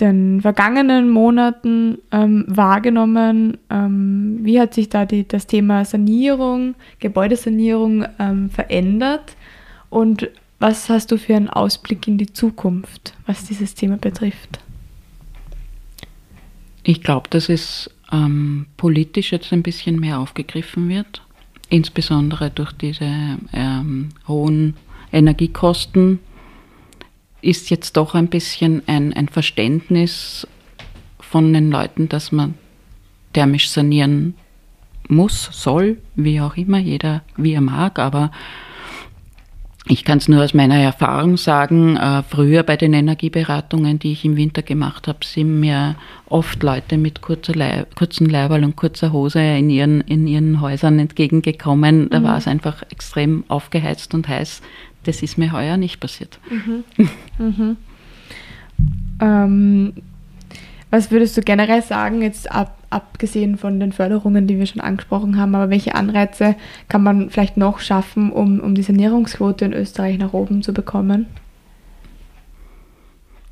den 0.00 0.40
vergangenen 0.40 1.10
Monaten 1.10 1.98
ähm, 2.10 2.44
wahrgenommen? 2.48 3.58
Ähm, 3.70 4.40
wie 4.42 4.60
hat 4.60 4.74
sich 4.74 4.88
da 4.88 5.04
die, 5.04 5.26
das 5.26 5.46
Thema 5.46 5.84
Sanierung, 5.84 6.74
Gebäudesanierung 6.98 8.04
ähm, 8.18 8.50
verändert? 8.50 9.36
Und 9.90 10.28
was 10.58 10.88
hast 10.88 11.10
du 11.12 11.18
für 11.18 11.36
einen 11.36 11.50
Ausblick 11.50 12.08
in 12.08 12.18
die 12.18 12.32
Zukunft, 12.32 13.14
was 13.26 13.44
dieses 13.44 13.74
Thema 13.74 13.96
betrifft? 13.96 14.60
Ich 16.84 17.02
glaube, 17.02 17.28
dass 17.30 17.48
es 17.48 17.90
ähm, 18.10 18.66
politisch 18.76 19.32
jetzt 19.32 19.52
ein 19.52 19.62
bisschen 19.62 20.00
mehr 20.00 20.18
aufgegriffen 20.18 20.88
wird 20.88 21.22
insbesondere 21.72 22.50
durch 22.50 22.72
diese 22.72 23.38
ähm, 23.52 24.10
hohen 24.28 24.74
Energiekosten 25.10 26.18
ist 27.40 27.70
jetzt 27.70 27.96
doch 27.96 28.14
ein 28.14 28.28
bisschen 28.28 28.82
ein, 28.86 29.14
ein 29.14 29.28
Verständnis 29.28 30.46
von 31.18 31.52
den 31.52 31.70
Leuten, 31.70 32.10
dass 32.10 32.30
man 32.30 32.54
thermisch 33.32 33.70
sanieren 33.70 34.34
muss, 35.08 35.48
soll, 35.50 35.96
wie 36.14 36.42
auch 36.42 36.56
immer, 36.58 36.78
jeder 36.78 37.22
wie 37.36 37.54
er 37.54 37.62
mag, 37.62 37.98
aber 37.98 38.30
ich 39.86 40.04
kann 40.04 40.18
es 40.18 40.28
nur 40.28 40.44
aus 40.44 40.54
meiner 40.54 40.76
Erfahrung 40.76 41.36
sagen, 41.36 41.96
äh, 41.96 42.22
früher 42.22 42.62
bei 42.62 42.76
den 42.76 42.92
Energieberatungen, 42.92 43.98
die 43.98 44.12
ich 44.12 44.24
im 44.24 44.36
Winter 44.36 44.62
gemacht 44.62 45.08
habe, 45.08 45.18
sind 45.24 45.58
mir 45.58 45.96
oft 46.26 46.62
Leute 46.62 46.98
mit 46.98 47.20
kurzer 47.20 47.54
Leib, 47.54 47.96
kurzen 47.96 48.28
Leiberl 48.28 48.62
und 48.62 48.76
kurzer 48.76 49.12
Hose 49.12 49.40
in 49.40 49.70
ihren, 49.70 50.00
in 50.02 50.28
ihren 50.28 50.60
Häusern 50.60 51.00
entgegengekommen. 51.00 52.10
Da 52.10 52.20
mhm. 52.20 52.24
war 52.24 52.38
es 52.38 52.46
einfach 52.46 52.82
extrem 52.90 53.44
aufgeheizt 53.48 54.14
und 54.14 54.28
heiß. 54.28 54.62
Das 55.02 55.20
ist 55.20 55.36
mir 55.36 55.52
heuer 55.52 55.76
nicht 55.76 55.98
passiert. 55.98 56.38
Mhm. 56.48 57.08
mhm. 57.38 57.76
Ähm, 59.20 59.92
was 60.90 61.10
würdest 61.10 61.36
du 61.36 61.40
generell 61.40 61.82
sagen, 61.82 62.22
jetzt 62.22 62.50
ab, 62.50 62.78
abgesehen 62.92 63.56
von 63.56 63.80
den 63.80 63.92
Förderungen, 63.92 64.46
die 64.46 64.58
wir 64.58 64.66
schon 64.66 64.80
angesprochen 64.80 65.36
haben, 65.36 65.54
aber 65.54 65.70
welche 65.70 65.94
Anreize 65.94 66.56
kann 66.88 67.02
man 67.02 67.30
vielleicht 67.30 67.56
noch 67.56 67.78
schaffen, 67.78 68.30
um, 68.30 68.60
um 68.60 68.74
die 68.74 68.82
Sanierungsquote 68.82 69.64
in 69.64 69.72
Österreich 69.72 70.18
nach 70.18 70.32
oben 70.32 70.62
zu 70.62 70.72
bekommen? 70.72 71.26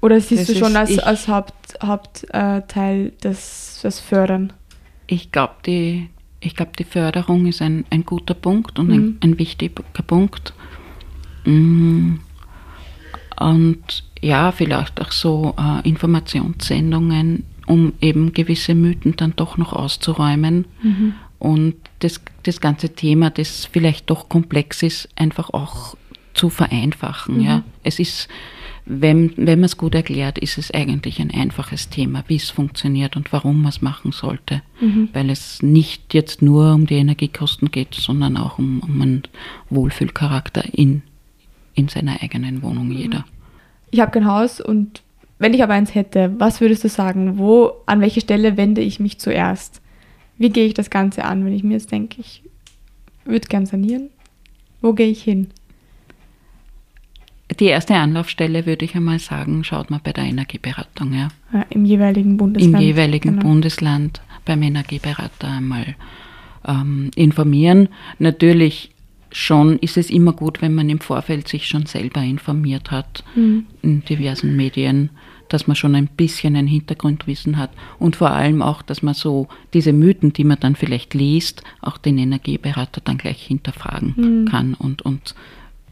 Oder 0.01 0.21
siehst 0.21 0.49
das 0.49 0.55
du 0.55 0.65
schon 0.65 0.77
als, 0.77 0.99
als 0.99 1.29
Haupt, 1.29 1.79
Hauptteil 1.83 3.13
das, 3.21 3.81
das 3.83 4.01
Fördern? 4.01 4.53
Ich 5.07 5.31
glaube, 5.31 5.55
die, 5.67 6.09
glaub, 6.55 6.77
die 6.77 6.85
Förderung 6.85 7.47
ist 7.47 7.61
ein, 7.61 7.85
ein 7.91 8.05
guter 8.05 8.35
Punkt 8.35 8.79
und 8.79 8.89
mhm. 8.89 8.93
ein, 8.93 9.19
ein 9.23 9.39
wichtiger 9.39 9.83
Punkt. 10.07 10.55
Mm. 11.45 12.17
Und 13.39 14.05
ja, 14.21 14.53
vielleicht 14.53 15.01
auch 15.01 15.13
so 15.13 15.55
äh, 15.59 15.89
Informationssendungen, 15.89 17.45
um 17.71 17.93
eben 18.01 18.33
gewisse 18.33 18.75
Mythen 18.75 19.15
dann 19.17 19.35
doch 19.37 19.57
noch 19.57 19.73
auszuräumen 19.73 20.65
mhm. 20.83 21.15
und 21.39 21.77
das, 22.01 22.21
das 22.43 22.61
ganze 22.61 22.89
Thema, 22.97 23.31
das 23.31 23.65
vielleicht 23.65 24.11
doch 24.11 24.29
komplex 24.29 24.83
ist, 24.83 25.09
einfach 25.15 25.51
auch 25.51 25.97
zu 26.35 26.51
vereinfachen. 26.51 27.37
Mhm. 27.37 27.45
Ja. 27.45 27.63
Es 27.85 28.01
ist, 28.01 28.29
wenn, 28.87 29.33
wenn 29.37 29.61
man 29.61 29.67
es 29.67 29.77
gut 29.77 29.95
erklärt, 29.95 30.37
ist 30.39 30.59
es 30.59 30.73
eigentlich 30.73 31.21
ein 31.21 31.31
einfaches 31.31 31.91
Thema, 31.91 32.25
wie 32.27 32.37
es 32.37 32.51
funktioniert 32.51 33.15
und 33.15 33.33
warum 33.33 33.63
man 33.63 33.69
es 33.69 33.83
machen 33.83 34.11
sollte. 34.11 34.63
Mhm. 34.81 35.11
Weil 35.13 35.31
es 35.31 35.63
nicht 35.63 36.13
jetzt 36.13 36.43
nur 36.43 36.75
um 36.75 36.87
die 36.87 36.97
Energiekosten 36.97 37.71
geht, 37.71 37.95
sondern 37.95 38.37
auch 38.37 38.59
um, 38.59 38.81
um 38.81 39.01
einen 39.01 39.23
Wohlfühlcharakter 39.69 40.65
in, 40.73 41.03
in 41.75 41.87
seiner 41.87 42.21
eigenen 42.21 42.63
Wohnung 42.63 42.89
mhm. 42.89 42.97
jeder 42.97 43.25
ich 43.91 44.01
habe 44.01 44.11
kein 44.11 44.27
Haus 44.27 44.61
und 44.61 45.03
wenn 45.41 45.55
ich 45.55 45.63
aber 45.63 45.73
eins 45.73 45.95
hätte, 45.95 46.35
was 46.39 46.61
würdest 46.61 46.85
du 46.85 46.89
sagen? 46.89 47.39
Wo, 47.39 47.73
an 47.87 48.03
welche 48.03 48.21
Stelle 48.21 48.59
wende 48.59 48.83
ich 48.83 49.01
mich 49.01 49.19
zuerst? 49.19 49.81
Wie 50.37 50.51
gehe 50.51 50.67
ich 50.67 50.75
das 50.75 50.91
Ganze 50.91 51.25
an, 51.25 51.45
wenn 51.47 51.55
ich 51.55 51.65
mir 51.65 51.73
jetzt 51.73 51.91
denke, 51.91 52.21
ich 52.21 52.43
würde 53.25 53.49
gern 53.49 53.65
sanieren? 53.65 54.11
Wo 54.83 54.93
gehe 54.93 55.09
ich 55.09 55.23
hin? 55.23 55.49
Die 57.59 57.65
erste 57.65 57.95
Anlaufstelle 57.95 58.67
würde 58.67 58.85
ich 58.85 58.95
einmal 58.95 59.19
sagen, 59.19 59.65
schaut 59.65 59.91
mal 59.91 60.01
bei 60.03 60.13
der 60.13 60.25
Energieberatung. 60.25 61.15
Ja. 61.15 61.29
ja 61.55 61.65
Im 61.71 61.87
jeweiligen 61.87 62.37
Bundesland. 62.37 62.75
Im 62.75 62.81
jeweiligen 62.81 63.37
genau. 63.37 63.43
Bundesland 63.43 64.21
beim 64.45 64.63
Energieberater 64.63 65.49
einmal 65.49 65.97
ähm, 66.69 67.11
informieren. 67.17 67.89
Natürlich 68.19 68.91
schon 69.33 69.79
ist 69.79 69.97
es 69.97 70.11
immer 70.11 70.35
gut, 70.35 70.61
wenn 70.61 70.75
man 70.75 70.91
im 70.91 71.01
Vorfeld 71.01 71.49
sich 71.49 71.67
schon 71.67 71.87
selber 71.87 72.23
informiert 72.23 72.91
hat 72.91 73.25
mhm. 73.35 73.67
in 73.81 74.05
diversen 74.05 74.55
Medien, 74.55 75.11
dass 75.53 75.67
man 75.67 75.77
schon 75.77 75.95
ein 75.95 76.07
bisschen 76.07 76.57
ein 76.57 76.67
Hintergrundwissen 76.67 77.59
hat 77.59 77.71
und 77.99 78.17
vor 78.17 78.31
allem 78.31 78.63
auch, 78.63 78.83
dass 78.83 79.03
man 79.03 79.15
so 79.15 79.49
diese 79.75 79.93
Mythen, 79.93 80.33
die 80.33 80.45
man 80.45 80.59
dann 80.61 80.77
vielleicht 80.77 81.15
liest, 81.15 81.63
auch 81.81 81.99
den 81.99 82.19
Energieberater 82.19 83.01
dann 83.05 83.19
gleich 83.19 83.43
hinterfragen 83.43 84.15
mhm. 84.17 84.45
kann 84.47 84.75
und, 84.75 85.03
und 85.03 85.35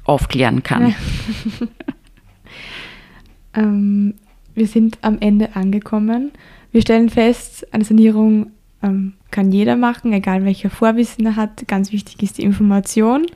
aufklären 0.05 0.63
kann. 0.63 0.95
Ähm, 3.55 4.15
wir 4.55 4.67
sind 4.67 4.99
am 5.03 5.19
Ende 5.21 5.57
angekommen. 5.57 6.33
Wir 6.73 6.83
stellen 6.83 7.09
fest, 7.09 7.67
eine 7.73 7.85
Sanierung 7.85 8.51
ähm, 8.83 9.15
kann 9.31 9.53
jeder 9.53 9.77
machen, 9.77 10.13
egal 10.13 10.45
welcher 10.45 10.71
Vorwissen 10.71 11.27
er 11.27 11.37
hat. 11.37 11.67
Ganz 11.67 11.93
wichtig 11.93 12.23
ist 12.23 12.39
die 12.39 12.43
Information 12.43 13.27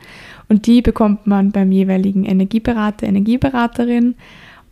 und 0.48 0.66
die 0.66 0.82
bekommt 0.82 1.26
man 1.26 1.50
beim 1.50 1.72
jeweiligen 1.72 2.24
Energieberater, 2.24 3.06
Energieberaterin. 3.06 4.14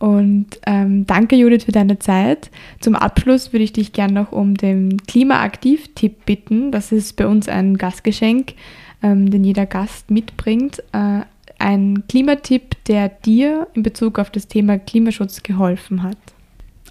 Und 0.01 0.47
ähm, 0.65 1.05
danke 1.05 1.35
Judith 1.35 1.65
für 1.65 1.71
deine 1.71 1.99
Zeit. 1.99 2.49
Zum 2.79 2.95
Abschluss 2.95 3.53
würde 3.53 3.63
ich 3.63 3.71
dich 3.71 3.93
gerne 3.93 4.13
noch 4.13 4.31
um 4.31 4.55
den 4.55 4.97
Klimaaktiv-Tipp 4.97 6.25
bitten. 6.25 6.71
Das 6.71 6.91
ist 6.91 7.17
bei 7.17 7.27
uns 7.27 7.47
ein 7.47 7.77
Gastgeschenk, 7.77 8.55
ähm, 9.03 9.29
den 9.29 9.43
jeder 9.43 9.67
Gast 9.67 10.09
mitbringt. 10.09 10.79
Äh, 10.91 11.19
ein 11.59 12.03
Klimatipp, 12.09 12.83
der 12.85 13.09
dir 13.09 13.67
in 13.75 13.83
Bezug 13.83 14.17
auf 14.17 14.31
das 14.31 14.47
Thema 14.47 14.79
Klimaschutz 14.79 15.43
geholfen 15.43 16.01
hat. 16.01 16.17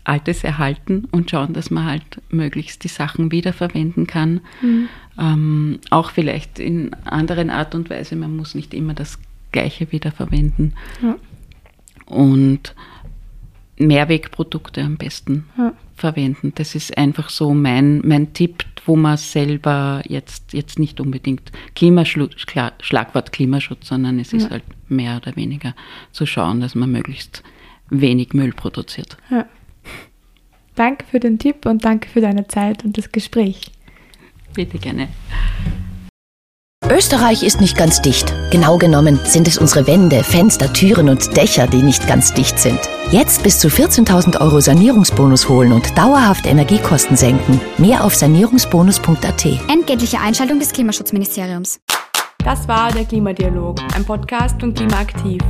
Altes 0.05 0.44
erhalten 0.44 1.09
und 1.11 1.33
schauen, 1.33 1.53
dass 1.53 1.68
man 1.68 1.87
halt 1.87 2.23
möglichst 2.31 2.85
die 2.85 2.88
Sachen 2.88 3.33
wiederverwenden 3.33 4.07
kann. 4.07 4.40
Mhm. 4.62 4.88
Ähm, 5.18 5.81
auch 5.90 6.12
vielleicht 6.12 6.61
in 6.61 6.94
anderen 7.05 7.51
Art 7.51 7.75
und 7.75 7.90
Weise. 7.90 8.14
Man 8.14 8.37
muss 8.37 8.55
nicht 8.55 8.73
immer 8.73 8.94
das 8.94 9.18
Gleiche 9.51 9.90
wiederverwenden. 9.90 10.75
Ja. 11.03 11.16
Und 12.07 12.75
Mehrwegprodukte 13.81 14.83
am 14.83 14.97
besten 14.97 15.49
ja. 15.57 15.73
verwenden. 15.97 16.53
Das 16.55 16.75
ist 16.75 16.97
einfach 16.97 17.31
so 17.31 17.55
mein, 17.55 18.01
mein 18.07 18.33
Tipp, 18.33 18.64
wo 18.87 18.97
man 18.97 19.16
selber 19.16 20.03
jetzt, 20.07 20.53
jetzt 20.53 20.79
nicht 20.79 21.01
unbedingt 21.01 21.51
Klimaschutz, 21.75 22.35
Schlagwort 22.81 23.33
Klimaschutz, 23.33 23.88
sondern 23.88 24.19
es 24.19 24.33
ist 24.33 24.51
halt 24.51 24.64
mehr 24.88 25.16
oder 25.16 25.37
weniger 25.37 25.75
zu 26.12 26.27
schauen, 26.27 26.61
dass 26.61 26.75
man 26.75 26.90
möglichst 26.90 27.43
wenig 27.90 28.33
Müll 28.33 28.53
produziert. 28.53 29.16
Ja. 29.31 29.47
Danke 30.75 31.05
für 31.05 31.21
den 31.21 31.38
Tipp 31.38 31.66
und 31.66 31.85
danke 31.85 32.09
für 32.09 32.21
deine 32.21 32.47
Zeit 32.49 32.85
und 32.85 32.97
das 32.97 33.12
Gespräch. 33.12 33.71
Bitte 34.55 34.79
gerne. 34.79 35.09
Österreich 36.88 37.43
ist 37.43 37.61
nicht 37.61 37.77
ganz 37.77 38.03
dicht. 38.03 38.33
Genau 38.51 38.77
genommen 38.77 39.21
sind 39.25 39.47
es 39.47 39.59
unsere 39.59 39.87
Wände, 39.87 40.25
Fenster, 40.25 40.73
Türen 40.73 41.09
und 41.09 41.37
Dächer, 41.37 41.66
die 41.66 41.83
nicht 41.83 42.09
ganz 42.09 42.35
dicht 42.35 42.59
sind. 42.59 42.81
Jetzt 43.11 43.43
bis 43.43 43.59
zu 43.59 43.69
14.000 43.69 44.40
Euro 44.40 44.61
Sanierungsbonus 44.61 45.49
holen 45.49 45.73
und 45.73 45.97
dauerhaft 45.97 46.47
Energiekosten 46.47 47.16
senken. 47.16 47.61
Mehr 47.79 48.03
auf 48.03 48.14
sanierungsbonus.at. 48.14 49.47
Entgeltliche 49.71 50.19
Einschaltung 50.21 50.59
des 50.59 50.73
Klimaschutzministeriums. 50.73 51.81
Das 52.45 52.66
war 52.66 52.90
der 52.90 53.05
Klimadialog, 53.05 53.79
ein 53.95 54.05
Podcast 54.05 54.59
von 54.59 54.73
Klimaaktiv, 54.73 55.43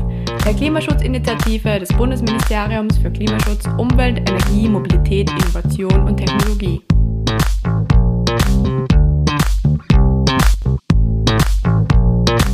der 0.45 0.55
Klimaschutzinitiative 0.55 1.79
des 1.79 1.88
Bundesministeriums 1.90 2.99
für 2.99 3.11
Klimaschutz, 3.11 3.64
Umwelt, 3.79 4.19
Energie, 4.19 4.69
Mobilität, 4.69 5.31
Innovation 5.31 6.07
und 6.07 6.16
Technologie. 6.16 6.83